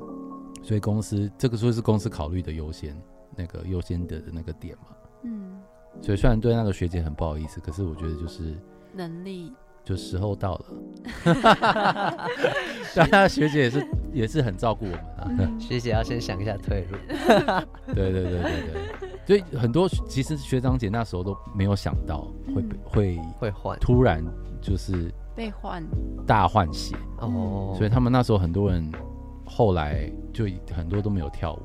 [0.61, 2.95] 所以公司这个就是公司考虑的优先
[3.39, 4.87] 那个优先的那个点嘛。
[5.23, 5.57] 嗯，
[6.01, 8.55] 所以虽然对那个学姐很不好意思，可是我觉得就是
[8.93, 10.65] 能力，就时候到了。
[12.95, 15.27] 但那 学姐也是也是很照顾我们啊。
[15.39, 15.59] 嗯。
[15.59, 16.97] 学姐要先想一下退路。
[17.95, 22.79] 对对对对对，所以很多其实学长姐那时候都没有想到会被嗯。
[22.85, 23.79] 会会换。
[23.79, 24.23] 突然
[24.61, 25.83] 就是被换，
[26.27, 28.91] 大换血，哦，所以他们那时候很多人
[29.45, 31.61] 后来就很多都没有跳舞，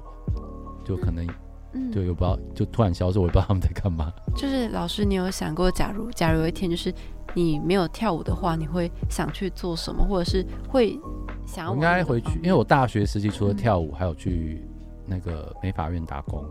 [0.84, 1.26] 就可能
[1.74, 4.12] 嗯，就有不知道就突然消失，我也不知道他们在干嘛。
[4.36, 6.92] 就是老师，你有想过，假如假如有一天就是
[7.34, 10.98] 你没有跳舞的话，你会想去做什么，或者是会
[11.46, 14.64] 想要我应该回去因为我大学时期除了嗯跳舞，还有去
[15.06, 16.42] 那个美发院打工，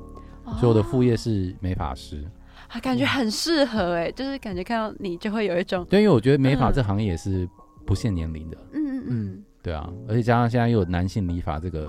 [0.46, 2.24] 哦所以我的副业是美发师。
[2.70, 7.48] 啊，感觉很适合哎，就是感觉看到你就会有一种，对，因为我觉得美发嗯这行业也是
[7.86, 11.88] 不限年龄的，嗯嗯嗯，对啊，而且加上现在又有男性理发这个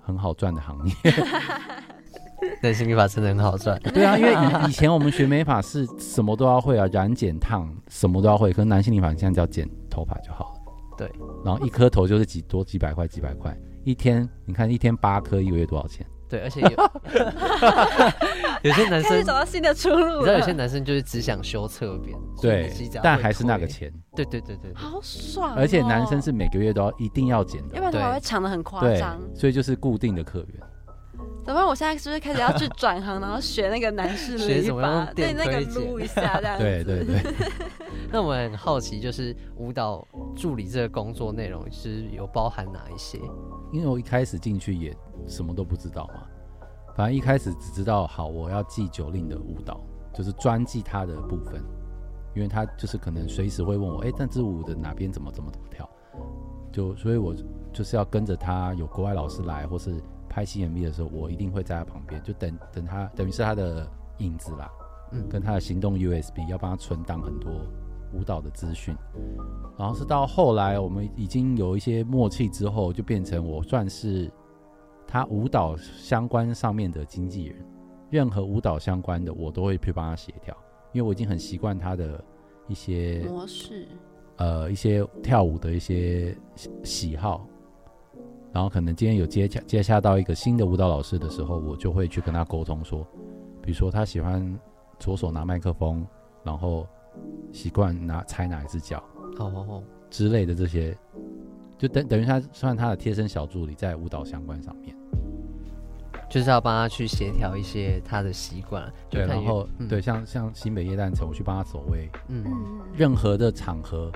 [0.00, 0.94] 很好赚的行业。
[2.62, 3.78] 人形理发真的很好赚。
[3.94, 10.60] 对啊，因为以 以前我们学美发是什么都要会啊，染剪烫什么都要会，可是男性理发你现在只要剪头发就好了。
[10.98, 11.10] 对，
[11.44, 16.06] 然后一颗头就是几多几百块，几百块，一天你看一天八颗，一个月多少钱？
[16.28, 16.68] 对，而且有
[18.62, 22.68] 有些男生，找到新的出路你知道有些，男生就是只想修侧边，对
[23.00, 23.68] 但还是那个退。
[23.68, 30.60] 钱，对对对对，好爽哦，而且男生是每个月都要一定要剪的，要不然头发对会长得很夸对张。，所以就是固定的客源。
[31.44, 31.66] 怎么办？
[31.66, 36.64] 我现在是不是开始要去转行，然后学那个男士理学怎么发，用对那个撸一下这样子。
[36.64, 37.22] 对对对，
[38.10, 43.18] 那我很好奇，就是舞蹈助理这个工作内容是有包含哪一些？
[43.72, 44.96] 因为我一开始进去也
[45.26, 46.26] 什么都不知道嘛，
[46.96, 49.80] 反正一开始只知道好我要记九令的舞蹈，
[50.12, 51.62] 就是专记他的部分，
[52.34, 55.88] 因为他就是可能随时会问我，哎、但支舞的哪边怎么怎么怎么跳，
[56.72, 57.34] 就所以我
[57.72, 59.94] 就是要跟着他，有国外老师来或是
[60.36, 64.70] 拍新 MV 的时候，我一定会在他旁边，就等等他，等于是他的影子啦，
[65.12, 67.50] 嗯跟他的行动 USB 要帮他存档很多
[68.12, 68.94] 舞蹈的资讯。
[69.78, 74.30] 然后是到后来我们已经有一些默契之后，就变成我算是
[75.06, 77.64] 他舞蹈相关上面的经纪人，
[78.10, 80.54] 任何舞蹈相关的我都会去帮他协调，
[80.92, 82.22] 因为我已经很习惯他的
[82.68, 83.88] 一些模式，
[84.36, 87.48] 呃一些跳舞的一些喜喜好。
[88.56, 93.06] 然后可能今天有接洽接洽到一个新的舞蹈老师的时候，我就会去跟他沟通说，
[93.60, 94.58] 比如说他喜欢
[94.98, 96.06] 左手拿麦克风，
[96.42, 96.86] 然后
[97.52, 99.04] 习惯拿踩哪一只脚，
[99.38, 100.96] 哦，之类的这些，
[101.76, 104.96] 就等等于他算他的贴身小助理，在舞蹈相关上面。
[106.30, 109.86] 就是要帮他去协调一些他的习惯，对，然后、嗯。
[109.86, 112.46] 对，像像新北夜诞城，我去帮他走位，嗯。
[112.94, 114.10] 任何的场合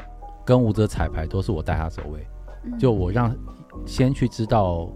[0.46, 2.26] 跟舞者彩排都是我带他走位，
[2.64, 2.78] 嗯。
[2.78, 3.36] 就我让
[3.86, 4.88] 先去知道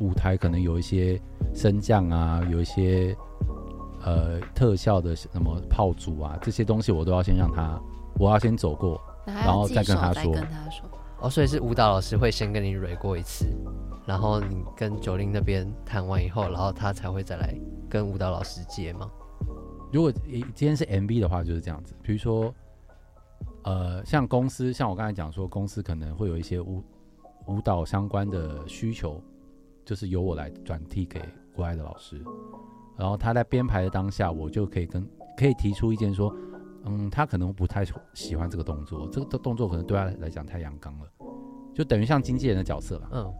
[0.00, 1.20] 舞台可能有一些
[1.54, 3.16] 升降啊，有一些
[4.04, 7.80] 呃特效的什么炮组啊，这些东西我都要先让他，
[8.18, 10.88] 我要先走过，然然后再跟他说跟他说，
[11.20, 13.46] 哦，所以是舞蹈老师会先跟你蕊过一次，
[14.06, 17.54] 然后你跟九零那边谈完以后，然后他才会再来
[17.88, 19.10] 跟舞蹈老师接吗？
[19.92, 21.94] 如果一今天是 MV 的话，就是这样子。
[22.02, 22.52] 比如说，
[23.62, 26.82] 呃，像公司，像我刚才讲说，公司可能会有一些舞
[27.46, 29.20] 舞蹈相关的需求，
[29.84, 31.20] 就是由我来转递给
[31.54, 32.22] 国外的老师，
[32.96, 36.34] 然后他在编排的当下，我就可以跟可以提出意见说，
[36.84, 41.06] 嗯，他可能不太喜欢这个动作，这个动作可能对他来讲太阳刚了，
[41.74, 43.08] 就等于像经纪人的角色了。
[43.12, 43.34] 嗯，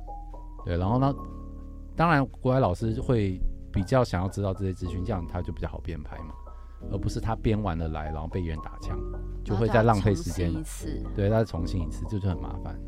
[0.65, 1.15] 对，然后呢，
[1.97, 3.41] 当然国外老师会
[3.73, 6.35] 比较想要知道这些资讯，这样他就比较好编排嘛。
[6.93, 8.99] 而不是他编完了来，然后被别人打枪，
[9.43, 12.79] 就会再浪费时间一次，对，再重新一次，这就很麻烦。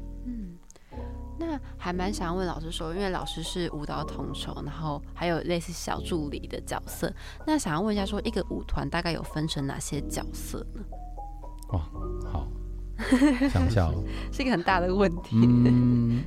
[1.39, 7.13] 嗯，那还蛮想问老师说，因为老师是舞蹈统筹，然后还有类似小助理的角色，
[7.47, 10.83] 那想要问一下，说一个舞团大概有分成哪些角色呢？
[11.73, 11.81] 哇，
[12.25, 12.47] 好，
[13.51, 13.93] 想想
[14.33, 15.37] 是一个很大的问题。
[15.43, 16.25] 嗯，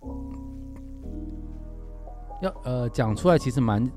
[2.42, 3.90] 要呃讲出来，其实蛮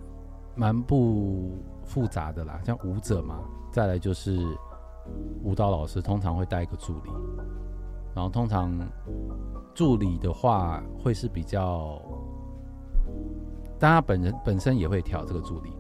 [0.55, 1.57] 蛮不。
[1.89, 3.39] 复杂的啦，像舞者嘛，
[3.71, 4.45] 再来就是
[5.41, 7.09] 舞蹈老师，通常会带一个助理，
[8.15, 8.71] 然后通常
[9.73, 12.01] 助理的话会是比较，
[13.79, 15.71] 但他本人本身也会跳这个助理，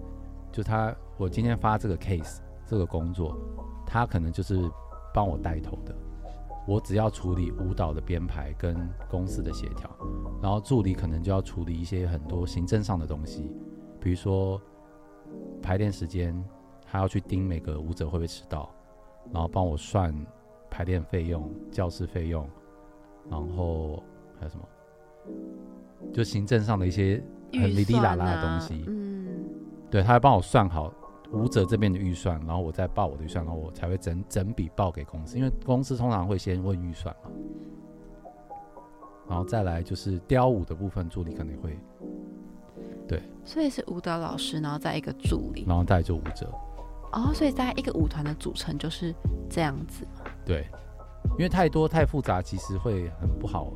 [0.51, 3.37] 就他我今天发这个 case 这个工作，
[3.85, 4.69] 他可能就是
[5.13, 5.95] 帮我带头的，
[6.67, 8.75] 我只要处理舞蹈的编排跟
[9.09, 9.89] 公司的协调，
[10.41, 13.51] 然后助理可能就要处理一些很多行政上的东西，
[13.99, 14.59] 比如说。
[15.61, 16.43] 排练时间，
[16.87, 18.67] 还要去盯每个舞者会不会迟到，
[19.31, 20.11] 然后帮我算
[20.79, 22.47] 排练费用、教室费用，
[23.29, 24.01] 然后
[24.39, 24.65] 还有什么？
[26.13, 27.21] 就行政上的一些
[27.51, 28.85] 很哩哩啦啦的东西。
[28.87, 29.43] 嗯，
[29.91, 30.89] 对，他会帮我算好
[31.33, 37.29] 舞者这边的预算，然后我再报我的预算，然后我才会整整笔报给公司，因为公司通常会先问预算嘛。
[39.27, 41.77] 然后再来就是雕舞的部分，助理可能会。
[43.05, 46.49] 对，所以是舞蹈老师，然后再一个助理，然后再就舞者。
[47.11, 49.13] 哦，所以在一个舞团的组成就是
[49.49, 50.05] 这样子。
[50.45, 50.67] 对，
[51.37, 53.71] 因为太多太复杂，其实会很不好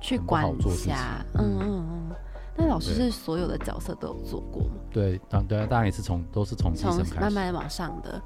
[0.00, 1.24] 去管下。
[1.34, 2.16] 嗯嗯嗯。
[2.56, 4.74] 那老师是所有的角色都有做过吗？
[4.92, 8.22] 对，当对啊，当然也是从都是从从慢慢往上的。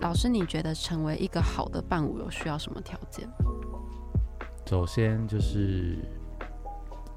[0.00, 3.28] 老师，你觉得成为一个好的伴舞有需要什么条件？
[4.66, 5.98] 首先就是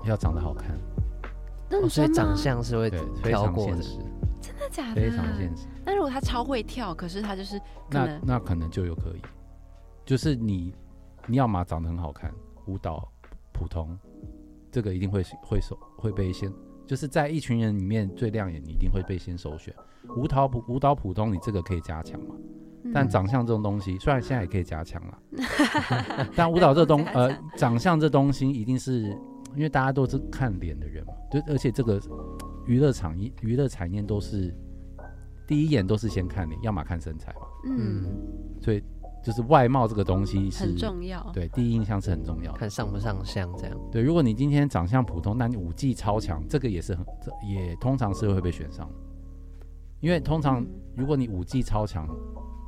[0.05, 0.78] 要长得好看。
[1.70, 2.89] 那所以长相是会
[3.22, 3.84] 挑过的，
[4.41, 4.95] 真的假的？
[4.95, 5.68] 非常现实。
[5.88, 7.59] 那如果他超会跳，可是他就是
[7.89, 9.21] 那那可能就有可以，
[10.05, 10.75] 就是你
[11.25, 12.29] 你要嘛长得很好看，
[12.65, 13.09] 舞蹈
[13.53, 13.97] 普通，
[14.69, 16.53] 这个一定会会首会被先，
[16.85, 19.73] 就是在一群人里面最亮眼，你一定会被先首选。
[20.17, 22.35] 舞蹈普舞蹈普通，你这个可以加强嘛？
[22.93, 25.17] 但长相这种东西，虽然现在也可以加强了，
[26.35, 29.17] 但舞蹈这东 呃长相这东西一定是。
[29.55, 31.99] 因为大家都是看脸的人嘛，就而且这个
[32.67, 34.53] 娱乐场业、娱乐产业都是
[35.48, 37.48] 第一眼都是先看脸，要么看身材嘛。
[37.66, 38.06] 嗯，
[38.62, 38.84] 所以
[39.24, 41.26] 就是外貌这个东西是很重要。
[41.34, 43.78] 对，第一印象是很重要，看上不上相这样。
[43.91, 47.06] 对，如果你今天长相普通，那你武技超强，这个也是很
[47.50, 48.89] 也通常是会被选上。
[50.00, 50.64] 因为通常
[50.95, 52.08] 如果你武技超强，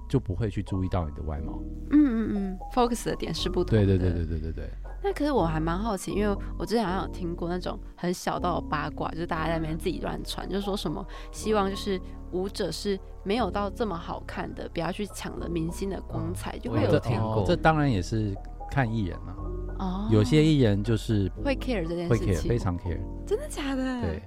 [0.09, 1.61] 就不会去注意到你的外貌。
[1.91, 3.77] 嗯嗯嗯，focus 的点是不同。
[3.77, 4.69] 对对对对对对对。
[5.01, 11.99] 那可是我还蛮好奇，因为我之前好像有听过那种很小道的八卦，就是大家在那边自己乱传，就是说什么希望就是
[12.31, 17.45] 舞者是没有到这么好看的，不要去抢了明星的光彩，就会有听过。
[17.47, 18.35] 这当然也是
[18.69, 19.35] 看艺人了。
[19.79, 20.07] 哦。
[20.11, 22.99] 有些艺人就是会 care 这件事情，非常 care。
[23.25, 24.01] 真的假的？
[24.01, 24.21] 对。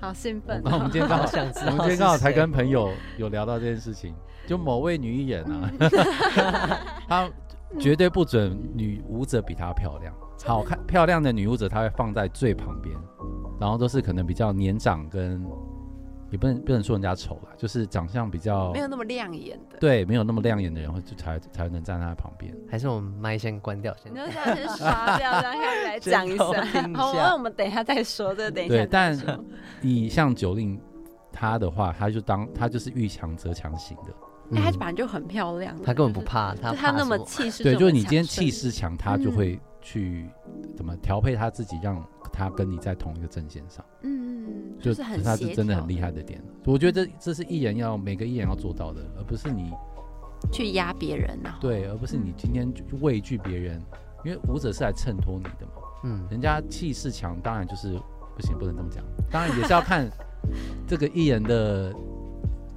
[0.00, 0.62] 好兴奋。
[0.64, 1.24] 那我们今天刚好，
[1.66, 4.14] 我们今天刚好才跟朋友有聊到这件事情，
[4.46, 5.70] 就某位女艺人啊，
[7.08, 7.30] 她。
[7.78, 10.14] 绝对不准女舞者比她漂亮，
[10.44, 12.96] 好看漂亮的女舞者她会放在最旁边，
[13.60, 15.44] 然后都是可能比较年长跟，
[16.30, 22.54] 也不能不能说人家丑啦，就是长相比较没有那么亮眼的，对，没有那么亮眼的人会就才才能站在她旁边。
[22.70, 26.44] 还是我们麦先关掉，先，你要先刷掉，然后来讲 一下。
[26.94, 28.74] 好，那我们等一下再说，这个等一下。
[28.74, 29.18] 对，但
[29.80, 30.80] 你像九令
[31.32, 34.12] 她的话，她就当她就是遇强则强型的。
[34.52, 40.28] 哎，他本来就很漂亮，他根本不怕，他他那么气势，对，就是你今天气势强，他就会去
[40.76, 43.84] 怎么调配他自己，让他跟你在同一个阵线上。
[44.02, 46.42] 嗯嗯，就是他是真的很厉害的点。
[46.64, 49.72] 我觉得这这是艺人要每个艺人要做到的，而不是你
[50.50, 51.56] 去压别人呐。
[51.60, 53.82] 对，而不是你今天畏惧别人，
[54.24, 55.82] 因为舞者是来衬托你的嘛。
[56.04, 58.00] 嗯，人家气势强，当然就是
[58.34, 59.04] 不行，不能这么讲。
[59.30, 60.08] 当然也是要看
[60.86, 61.92] 这个艺人的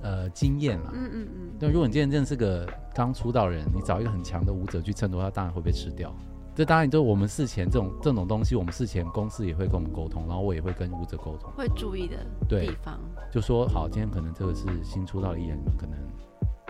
[0.02, 0.92] 呃经验了。
[0.94, 1.52] 嗯嗯嗯。
[1.60, 6.14] 那如果你今天真的是个刚出道人，你找一个很强的舞者去衬托他，当然会被吃掉。
[6.54, 12.18] 这当然就我们事前这种这种东西，我们事前公司也会跟我们沟通，然后我也会跟舞者沟通，会注意的
[12.50, 13.00] 对地方。
[13.32, 15.98] 就说好，今天可能这个是新出道的艺人，可能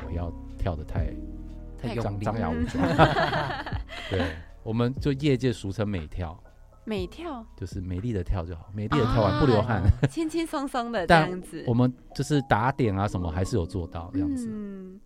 [0.06, 1.12] 我要跳的太
[1.82, 2.80] 太张太用力张牙舞爪，
[4.12, 6.40] 对，我们就业界俗称美跳，
[6.84, 9.82] 美跳，就是美丽的跳就好，美丽的跳完不流汗。
[9.82, 11.64] 啊 轻轻松松的这但样子。
[11.68, 14.50] 我们就是打点啊什么还是有做到这样子。
[14.52, 15.00] 嗯，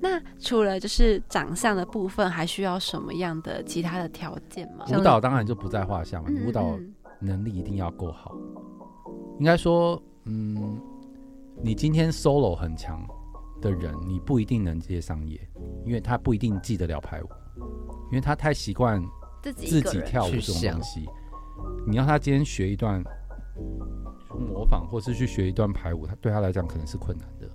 [0.00, 4.84] 那除了就是长相的部分，还需要什么样的其他的条件吗？
[4.90, 8.36] 舞蹈当然就不在话下嘛，舞蹈嗯能力一定要够好。
[9.38, 10.80] 应该说，嗯，
[11.62, 13.00] 你今天 solo 很强
[13.62, 15.40] 的人，你不一定能接商业，
[15.86, 17.28] 因为他不一定记得了排舞，
[18.10, 19.02] 因为他太习惯
[19.42, 21.08] 自己自己跳舞这种东西。
[21.86, 23.02] 你要他今天学一段
[24.28, 27.48] 模仿，或是去学一段排舞，他对他来讲可能是困难的。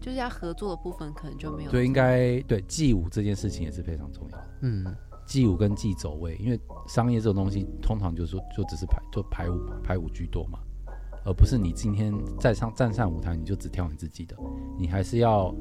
[0.00, 1.70] 就是要合作的部分，可能就没有。
[1.70, 4.44] 所以应该对记舞这件事情也是非常重要的。
[4.62, 4.84] 嗯，
[5.24, 10.58] 记舞跟记走位，因为商业这种东西通常就是说就只是排就排舞嘛，排舞居多嘛，
[11.24, 14.36] 而不是你今天在上站上舞台你就只跳你自己的，
[14.76, 15.54] 你还是要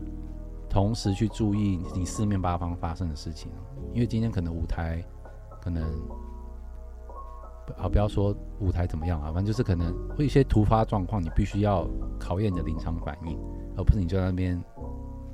[0.67, 3.51] 同时去注意你四面八方发生的事情，
[3.93, 5.03] 因为今天可能舞台
[5.61, 5.83] 可能
[7.77, 11.87] 啊不要说舞台怎么样啊，反正就是可能会一些突发状况，你必须要
[12.19, 13.37] 考验你的临场反应，
[13.77, 14.61] 而不是你就在那边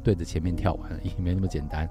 [0.03, 1.89] 对着前面跳完而已，没那么简单。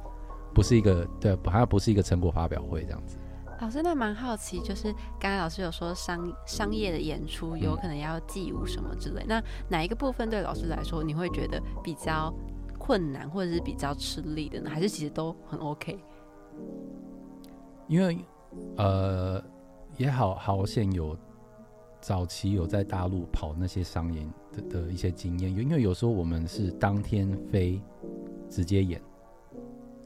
[0.55, 3.19] 不是一个对，好像不是一个成果发表会这样子。
[3.61, 12.33] 老师，那蛮好奇，就是刚才老师有说商商业的演出有嗯可能要记舞什么之类，那哪一个部分对老师来说你会觉得比较
[12.79, 14.71] 困难，或者是比较吃力的呢？
[14.71, 15.99] 还是其实都很 OK？
[17.87, 18.19] 因为
[18.77, 19.43] 呃，
[19.97, 21.17] 也好好险有
[22.01, 27.81] 早期有在大陆跑那些商演的的一些经验，因为有时候我们是当天飞
[28.49, 29.01] 直接演，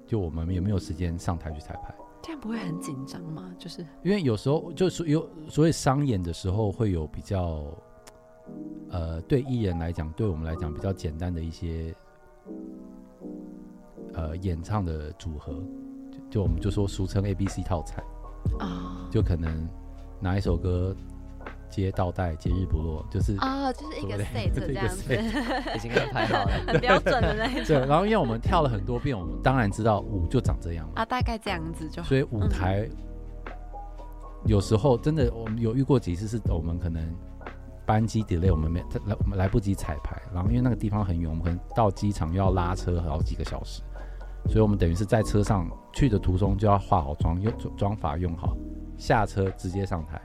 [0.07, 1.95] 就我们也没有时间上台去彩排。
[2.23, 3.51] 这样不会很紧张吗？
[3.59, 7.65] 就是因为有时候就是有所谓商演的时候，会有比较，
[8.91, 11.95] 呃，对艺人来讲，对我们来讲比较简单的一些，
[14.13, 15.55] 呃，演唱的组合，
[16.11, 18.05] 就就我们就说俗称 A B C 套餐，
[18.59, 19.67] 啊就可能
[20.21, 20.95] 拿一首歌
[21.69, 25.15] 接倒带，节日不落，就是啊，就是一个对 set 对这样子，
[25.77, 26.51] 已经安排好了。
[26.67, 27.79] 很标准的那一对。
[27.87, 30.93] 然后因为我们跳了很多遍，我们当然知道舞就长这样了。
[30.97, 32.09] 啊，大概这样子就好。
[32.09, 32.89] 所以舞台、
[34.45, 37.15] 有时候真的，我们有遇过几次是我们可能
[37.87, 43.81] 班机 delay，我们没来我们来不及彩排，然后因为那个地方很远，我们可能到机场又要拉车好几个小时，
[44.49, 48.57] 所以我们等于是在车上去的途中就要化好妆，用妆法用好，
[49.01, 50.21] 下车直接上台，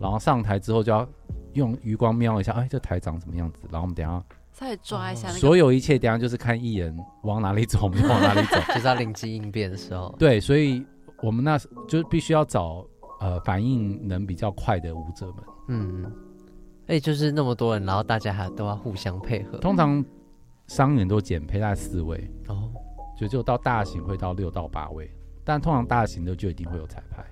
[0.00, 1.06] 然后上台之后就要
[1.52, 8.56] 用余光瞄一下，哎，这台长什么样子，然后我们等下稍微抓一下那个所有一切，等下就是看艺人往哪里走，我们就往哪里走。
[8.74, 10.84] 就是要灵机应变的时候，对，所以
[11.22, 12.84] 我们那时就必须要找
[13.20, 15.36] 呃反应能比较快的舞者们。
[15.68, 16.12] 嗯，
[16.86, 19.58] 哎，就是那么多人，然后大家还都要互相配合。
[19.58, 20.04] 通常
[20.66, 22.70] 商演都减配在四位，哦，
[23.16, 25.10] 就只有到大型会到六到八位，
[25.44, 27.24] 但通常大型的就一定会有彩排，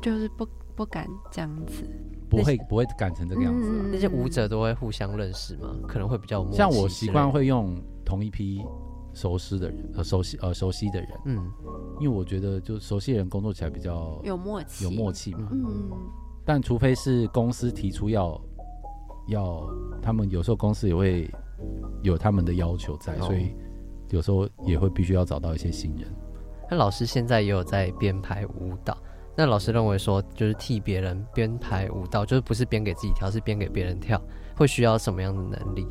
[0.00, 1.84] 就是不不敢这样子。
[2.28, 5.76] 不会不会赶成这个样子啊、嗯那些舞者都会互相认识吗？
[5.86, 8.64] 可能会比较默契像我习惯会用同一批
[9.12, 11.52] 熟悉的人，呃熟悉呃熟悉的人，嗯，
[12.00, 15.46] 因为我觉得就熟悉的人工作起来比较有默契，有默契嘛。
[15.52, 15.90] 嗯，
[16.42, 18.40] 但除非是公司提出要
[19.28, 19.68] 要，
[20.00, 21.30] 他们有时候公司也会
[22.02, 23.54] 有他们的要求在，哦所以
[24.08, 26.10] 有时候也会必须要找到一些新人。
[26.70, 28.96] 那老师现在也有在编排舞蹈。
[29.36, 34.20] 那老师认为说，就是替别人编排舞蹈，就是不是编给自己跳，是编给别人跳，
[34.56, 35.86] 会需要什么样的能力？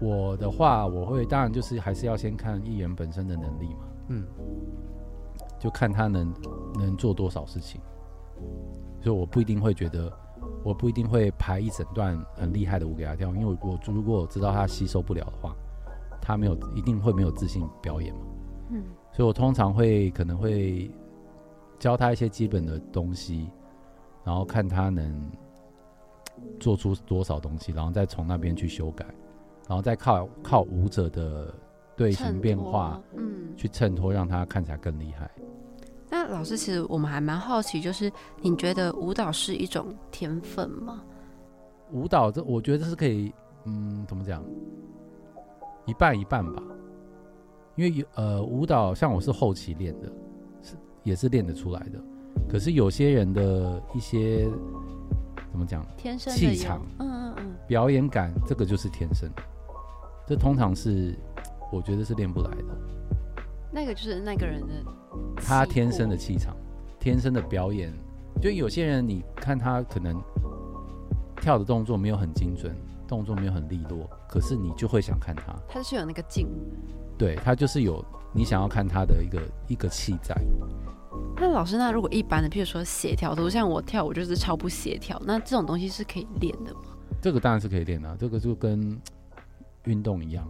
[0.00, 4.26] 我的话，我会当然就是还是要先看艺人本身的能力嘛，嗯，
[5.58, 6.34] 就看他能
[6.74, 7.80] 能做多少事情。
[9.00, 10.12] 所以我不一定会觉得，
[10.64, 15.54] 我不一定会排一整段很厉害的舞给他跳，因为我我如果我知道他吸收不了的话，
[16.20, 18.20] 他没有一定会没有自信表演嘛。
[18.70, 18.82] 嗯，
[19.12, 20.90] 所以我通常会可能会
[21.80, 23.50] 教他一些基本的东西，
[24.22, 25.28] 然后看他能
[26.60, 29.04] 做出多少东西，然后再从那边去修改，
[29.66, 31.52] 然后再靠靠舞者的
[31.96, 33.38] 队形变化，嗯。
[33.56, 35.30] 去衬托，让他看起来更厉害。
[36.08, 38.10] 那老师，其实我们还蛮好奇，就是
[38.40, 41.02] 你觉得舞蹈是一种天分吗？
[41.92, 43.30] 舞蹈这我觉得是可以，
[43.64, 44.42] 嗯，怎么讲，
[45.84, 46.62] 一半一半吧。
[47.76, 50.14] 因为有呃，舞蹈像我是后期练的，是
[51.02, 52.00] 也是练得出来的。
[52.48, 54.48] 可是有些人的一些
[55.50, 59.42] 怎么讲，天生气场，嗯嗯嗯，表演感，这个就是天生的。
[60.26, 61.14] 这通常是
[61.72, 64.74] 我觉得是练不来的，那个就是那个人的
[65.36, 66.56] 他天生的气场。
[67.00, 67.90] 天生的表演，
[68.42, 70.22] 就有些人你看他可能
[71.40, 72.76] 跳的动作没有很精准，
[73.08, 76.46] 动作没有很利落，可是你就会想看他，他是有那个劲。
[77.16, 80.34] 对他就是有你想要看他的一个一个气在。
[81.36, 86.80] 那老师，那如果一般的，譬如说协调度，像我跳舞就是超不协调，那这种东西是可以练的吗？
[87.22, 89.00] 这个当然是可以练的、这个就跟
[89.84, 90.46] 运动一样，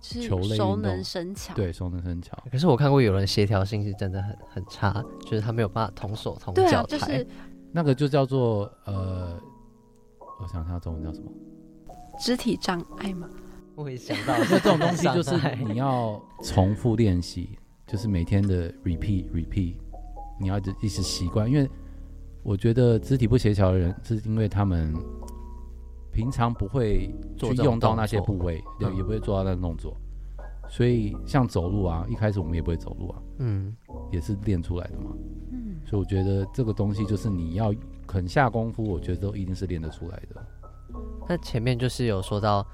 [0.00, 1.54] 是球类熟能生巧。
[1.54, 2.36] 对，熟能生巧。
[2.50, 6.98] 可是我看过有人协调性是真的很很差，就是他没有办法同手同脚，抬。
[6.98, 7.26] 就是
[7.70, 9.38] 那个就叫做呃，
[10.40, 11.30] 我想想中文叫什么？
[12.18, 13.28] 肢体障碍嘛。
[13.80, 19.74] 我也想到 那这种东西就是你要重复练习，就是每天的 repeat repeat，
[20.38, 21.50] 你要一直一直习惯。
[21.50, 21.68] 因为
[22.42, 24.94] 我觉得肢体不协调的人，是因为他们
[26.12, 29.96] 平常不会去用到那些部位，对，嗯也不会做到那个动作。
[30.68, 33.74] 所以像走路啊，一开始我们也不会走路啊，嗯，
[34.12, 35.10] 也是练出来的嘛。
[35.52, 37.74] 嗯，所以我觉得这个东西就是你要
[38.06, 40.46] 肯下功夫，我觉得都一定是练得出来的。
[41.28, 42.66] 那前面就是有说到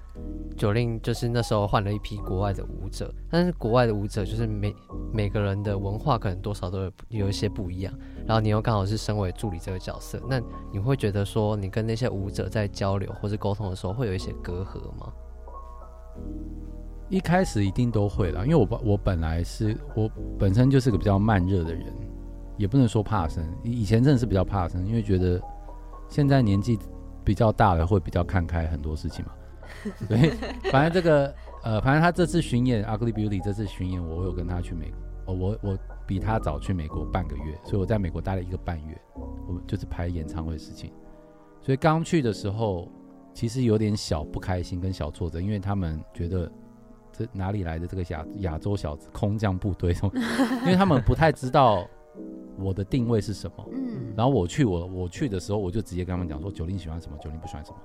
[0.57, 4.75] 九令，就是那时候换了一批国外的舞者，但是国外的舞者就是每
[5.13, 7.93] 每个人的文化可能多少都有有一些不一样，
[8.27, 10.41] 然后你又刚好是身为助理这个角色，那
[10.73, 15.13] 你会觉得说你跟那些舞者在交流或是沟通的时候会有一些隔阂吗？
[17.11, 21.95] 一开始一定都会啦，因为我我本来是我本身就是个比较慢热的人，
[22.57, 25.39] 也不能说怕生，以前真的是比较怕生，因为觉得
[26.09, 26.79] 现在年纪
[27.27, 29.33] 比较大了，会比较看开很多事情嘛。
[30.07, 30.31] 所以
[30.71, 34.93] 反正这个呃，反正他这次巡演《Ugly Beauty》这次巡演，我有跟他去美
[35.25, 38.97] 国，哦、我我比他早去美国半个月，所以我在美国待了一个半月，
[39.49, 40.93] 我们就是排演唱会的事情。
[41.61, 42.89] 所以刚去的时候，
[43.35, 46.51] 其实有点小不开心跟小挫折，因为他们觉得
[47.13, 49.93] 这哪里来的这个亚亚洲小子空降部队，
[50.63, 51.85] 因为他们不太知道
[52.59, 53.69] 我的定位是什么。
[53.73, 57.77] 嗯，然后我去我我去的时候，我就直接跟他们讲说九零喜欢什么，九零不喜欢什么。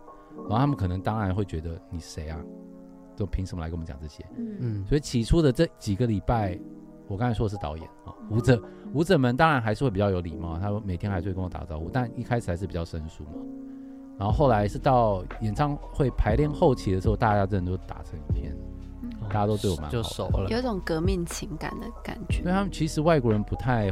[0.44, 2.40] 然后他们可能当然会觉得你谁啊，
[3.16, 4.26] 就凭什么来跟我们讲这些？
[4.38, 6.58] 嗯嗯，所以起初的这几个礼拜，
[7.08, 8.62] 我刚才说的是导演啊，舞者
[8.94, 13.32] 舞者们当然还是会比较有礼貌，他们每天还是会跟我打招呼，但一开始还是比较生疏嘛。
[14.18, 18.56] 然后后来是到演唱会排练后期的时候，大家真的都打成一片，
[19.02, 20.48] 嗯大家都对我蛮好就熟了。
[20.50, 22.52] 有一种革命情感的感觉因为。
[22.52, 23.92] 他们其实外国人不太，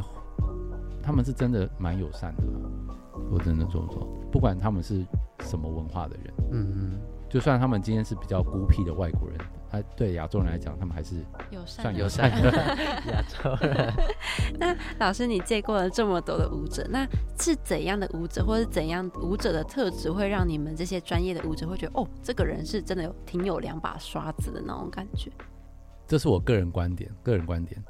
[1.02, 2.96] 他们是真的蛮友善的啦。
[3.30, 5.04] 我真的这么说，不管他们是
[5.40, 9.38] 什么文化的人，嗯嗯，就算他们今天是比较孤僻的外国人，
[9.70, 11.16] 他对亚洲人来讲，他们还是
[11.50, 12.50] 友善算友善的。
[13.12, 13.92] 亚洲人。
[14.58, 17.06] 那老师，你见过了这么多的舞者，那
[17.38, 25.30] 是怎样的舞者，或者是怎样舞者的特质，会让你们这些专业的舞者会觉得，哦，这个人是真的有挺有两把刷子的那种感觉？
[26.06, 27.82] 这是我个人观点，个人观点，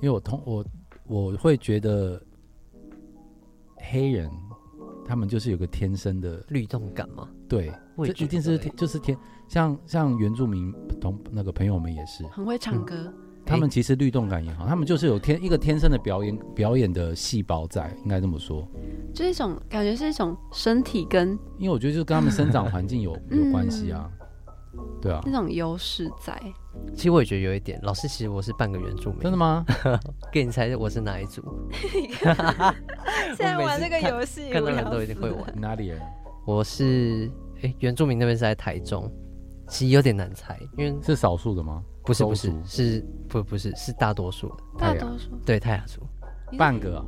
[0.00, 0.64] 因为我通我
[1.06, 2.20] 我会觉得
[3.90, 4.30] 黑人
[5.04, 7.28] 他们就是有个天生的律动感吗？
[7.48, 7.72] 对，
[8.04, 9.18] 这一定是天就是天，
[9.48, 13.12] 像像原住民同那个朋友们也是，很会唱歌，
[13.44, 18.66] 他们其实律动感也好，他们就是有天一个天生的表演表演的细胞在，应该这么说。
[19.12, 24.10] 就是一种感觉是一种身体跟因为我觉得就是跟他们生长环境有有关系啊，
[25.00, 26.40] 对啊那，种优势在。
[26.94, 27.78] 其实我也觉得有一点。
[27.82, 29.20] 老师，其实我是半个原住民。
[29.20, 29.36] 真的？
[29.36, 29.64] 吗？
[30.32, 31.42] 给你猜我是哪一组？
[33.36, 35.52] 现在玩这个游戏，看到人都一定会玩。
[35.60, 36.00] 哪里人？
[36.46, 37.30] 我是
[37.62, 39.10] 诶、原住民那边是在台中，
[39.68, 41.82] 其实有点难猜，因为是少数的吗？
[42.04, 46.00] 不是不是是不不是是大多数大多数对泰雅族，
[46.58, 47.04] 半个啊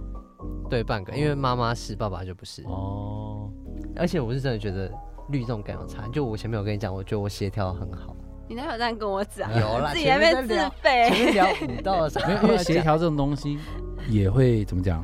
[0.70, 2.62] 对半个，因为妈妈是，爸爸就不是。
[2.62, 3.50] 哦，
[3.96, 4.92] 而且我是真的觉得
[5.28, 8.14] 律动感有差，就我前面有跟你讲，我觉得我协调很好。
[8.46, 9.50] 你哪有这样跟我讲？
[9.58, 11.10] 有啦 自己还没自前费。
[11.10, 13.58] 面聊舞蹈的时候，没有，因为协调这种东西
[14.08, 15.02] 也会怎么讲，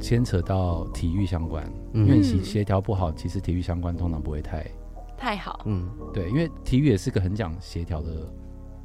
[0.00, 1.62] 牵扯到体育相关。
[1.92, 4.66] 嗯因为协协调不好，其实体育相关通常不会太
[5.18, 8.10] 太好，嗯，对，因为体育也是个很讲协调的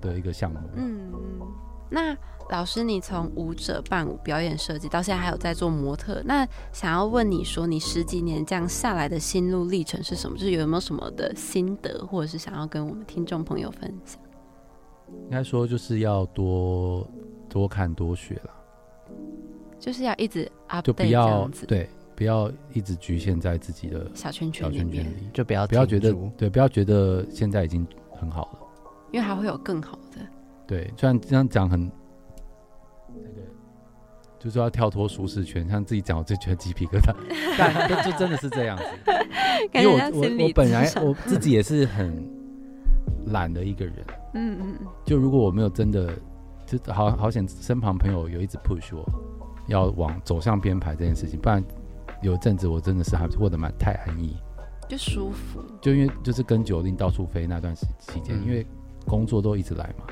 [0.01, 0.59] 的一个项目。
[0.75, 1.09] 嗯，
[1.89, 2.15] 那
[2.49, 10.37] 老师，你从舞者、伴舞、表演设计到现在还有在做模特，那想要问你说，你十几年这样下来的心路历程是什么？
[10.37, 14.19] 就是有没有什么的心得，或者是想要跟我们听众朋友分享？
[15.25, 17.05] 应该说就是要多
[17.49, 18.51] 多看多学啦，
[19.79, 28.59] 就是要一直就 update 这不要样子，对，不要一直局限在自己的小圈圈里小圈圈面，里，就不要不要觉得对，不要觉得现在已经很好了。
[29.11, 30.19] 因为还会有更好的。
[30.67, 31.89] 对，虽然这样讲很
[33.07, 33.41] 那个，
[34.37, 37.15] 就是要跳脱舒适圈，像自己讲我就觉得鸡皮疙瘩，
[37.57, 38.83] 但就就真的是这样子。
[39.73, 42.29] 因为我我我本来我自己也是很
[43.27, 43.95] 懒的一个人，
[44.33, 44.87] 嗯嗯嗯。
[45.05, 46.11] 就如果我没有真的，
[46.65, 49.03] 就好好险身旁朋友有一直 push 我，
[49.67, 51.63] 要往走向编排这件事情，不然
[52.21, 54.35] 有一阵子我真的是还过得蛮太安逸，
[54.87, 55.63] 就舒服。
[55.81, 58.45] 就因为就是跟九令到处飞那段时期间，嗯。
[58.45, 58.65] 因为
[59.05, 60.05] 工作都一直来嘛，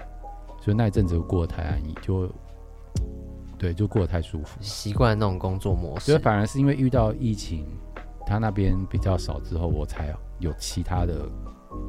[0.66, 2.28] 所以那一阵子过得太安逸，就
[3.56, 4.58] 对，就过得太舒服。
[4.62, 6.24] 习惯那种工作模所以式。
[6.24, 7.68] 反而是因为遇到疫情，
[8.26, 11.30] 他那边比较少之后，我才有其他的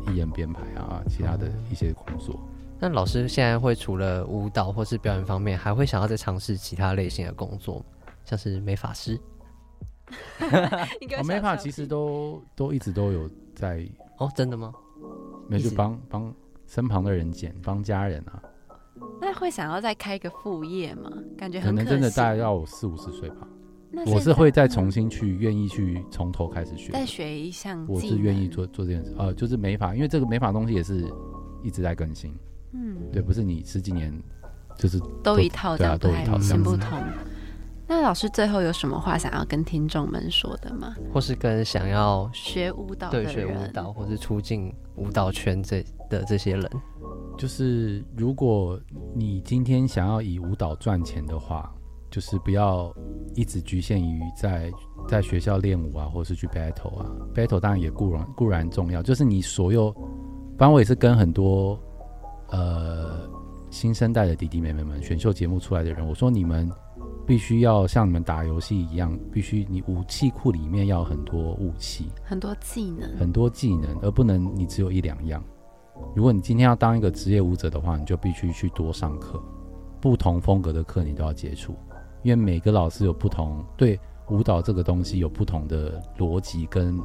[0.06, 2.38] 艺人编排啊，其他的一些工作。
[2.78, 7.84] 那老师现在会除了舞蹈或是表演方面，还会想要再尝试其他类型的工作吗，
[8.26, 9.18] 像是美发师
[11.18, 14.70] 我美发其实都都一直都有在，哦，真的吗？
[15.48, 16.30] 没有就帮帮
[16.66, 18.42] 身旁的人剪，帮家人啊，
[19.20, 21.10] 那会想要再开一个副业吗？
[21.36, 23.48] 感觉可能真的大概要我四五十岁吧。
[23.90, 31.04] 那我是会再重新去愿意去从头开始学，再学一项，我是愿意做做这件事，呃，就是美发，因为这个美发东西也是
[31.62, 32.34] 一直在更新，
[32.72, 34.12] 嗯，对，不是你十几年
[34.76, 36.98] 就是都一套的对啊都一套这样子不通。
[37.88, 40.94] 那老师最后有什么话想要跟听众们说的吗？
[41.12, 46.70] 或是跟想要学舞蹈的对学舞蹈或是出进舞蹈圈这的这些人，
[47.38, 48.80] 就是如果
[49.14, 51.72] 你今天想要以舞蹈赚钱的话，
[52.10, 52.92] 就是不要
[53.34, 54.72] 一直局限于在
[55.08, 57.06] 在学校练舞啊，或是去 battle 啊。
[57.34, 59.92] battle 当然也固然固然重要，就是你所有，
[60.58, 61.78] 反正我也是跟很多
[62.50, 63.28] 呃
[63.70, 66.70] 新生代的弟弟妹妹们选秀节目出来的人，我说你们
[67.26, 72.06] 必须要像你们打游戏一样，必须你武器库里面要很多武器。
[72.22, 75.42] 很多技能，很多技能，而不能你只有一两样。
[76.14, 79.42] 如果你今天要当一个职业舞者的话，你就必须去多上课，
[80.00, 81.74] 不同风格的课你都要接触，
[82.22, 83.98] 因为每个老师有不同对
[84.28, 87.00] 舞蹈这个东西有不同的逻辑跟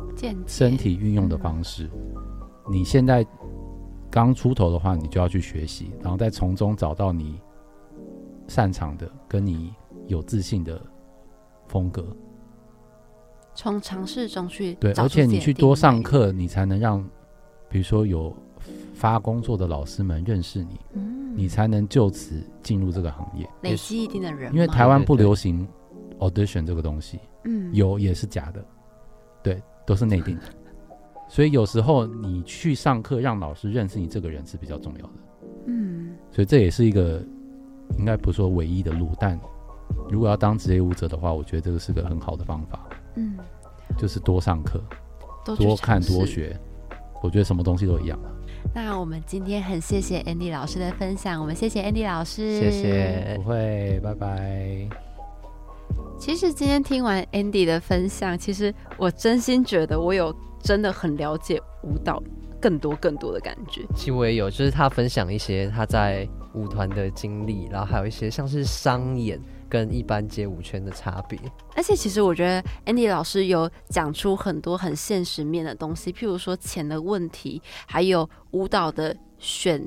[0.46, 1.90] 身体运用的方式。
[2.70, 3.26] 你现在
[4.10, 7.40] 刚出头的话，你就要去学习，然后再从中找到你
[8.48, 9.74] 擅长的、跟你
[10.12, 10.80] 有自信的
[11.68, 12.06] 风格。
[13.56, 17.04] 从尝试中去对，而且你去多上，课，你才能让，
[17.68, 18.36] 比如说有
[18.94, 23.48] 发工作的老师们认识你，嗯你才能就此进入这个行业。
[23.62, 25.68] 累积一定的人脉，因为台湾不流行
[26.20, 28.64] audition 这个东西，嗯有也是假的，
[29.44, 30.44] 对，都是内定的。
[31.30, 35.14] 所以有时候你去上课，让老师认识你这个人是比较重要的。
[35.66, 37.22] 嗯所以这也是一个
[37.98, 39.40] 应该不是说唯一的路，但
[40.10, 43.38] 如果要当职业舞者的话，我觉得这个是个很好的方法，嗯，
[43.98, 44.82] 就是多上课，
[45.44, 46.02] 多看。
[46.02, 46.58] 多学。
[47.24, 48.18] 我觉得什么东西都一样。
[48.74, 53.44] 那我们今天很谢谢 Andy 老师的分享，我们谢谢 Andy 老师，谢谢不。
[53.44, 54.90] 会，拜拜。
[56.18, 62.20] 其实今天听完 Andy 的分享，其实我真心觉得我有真的很了解舞蹈
[62.60, 63.84] 更多更多的感觉。
[63.96, 69.40] 其实我也有，就是他分享一些他在舞团的经历，然后还有一些像是商演
[69.70, 71.40] 跟一般街舞圈的差别。
[71.76, 79.82] 而且其实我觉得 Andy 老师有讲出很多很现实面的东西，譬如说钱的问题，还有舞蹈的选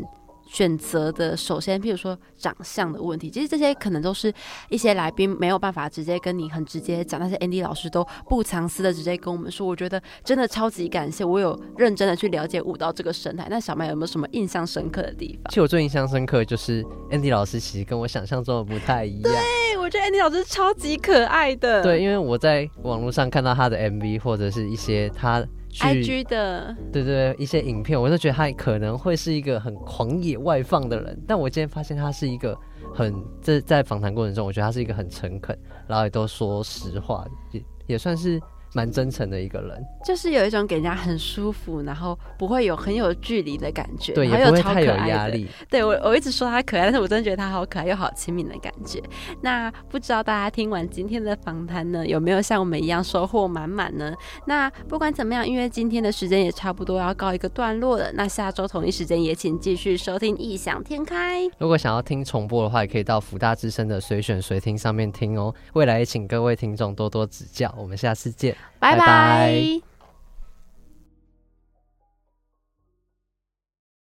[0.54, 4.32] 选择的，首先譬如说长相的问题，其实这些可能都是
[4.68, 13.48] 一些来宾没有办法直接跟你很直接讲，但是 Andy 老师都不藏私的直接跟我们说，我觉得真的超级感谢，我有认真的去了解舞蹈这个生态。
[13.50, 15.56] 那小麦有没有什么印象深刻的地方其？
[15.56, 19.22] 实我最印象深刻就是 Andy 老师其实跟我想象中的不太一样。
[19.22, 25.46] 对，我觉得 Andy 老师超级可爱的，对，因为我在网络上看到他的 MV 或者是一些他去
[25.80, 32.58] ，IG 的，对对一些影片，我就觉得他可能会是一个很狂野外放的人，但我今天发现他是一个
[32.94, 38.40] 很这在访谈过程中，我觉得他是一个很诚恳，然后也都说实话，也也算是
[38.74, 39.84] 蛮真诚的一个人。
[40.04, 44.94] 就是有一种给人家很舒服，然后不会有很有距离的感觉，对，也不会太有。
[45.04, 45.46] 压力。
[45.68, 49.02] 对我，我一直说他可爱，但是我真的觉得他好可爱又好亲民的感觉。
[49.42, 54.14] 那不知道大家听完今天的访谈呢，有没有像我们一样收获满满呢？
[54.46, 61.42] 那不管怎么样，因为今天的时间也差不多要告一个段落了，那下周同一时间也请继续收听《异想天开》。
[61.58, 65.54] 如果想要听重播的话，也可以到福大之声的随选随听上面听哦。
[65.74, 68.56] 未来也请各位听众多多指教，我们下次见。
[68.78, 69.93] 拜拜。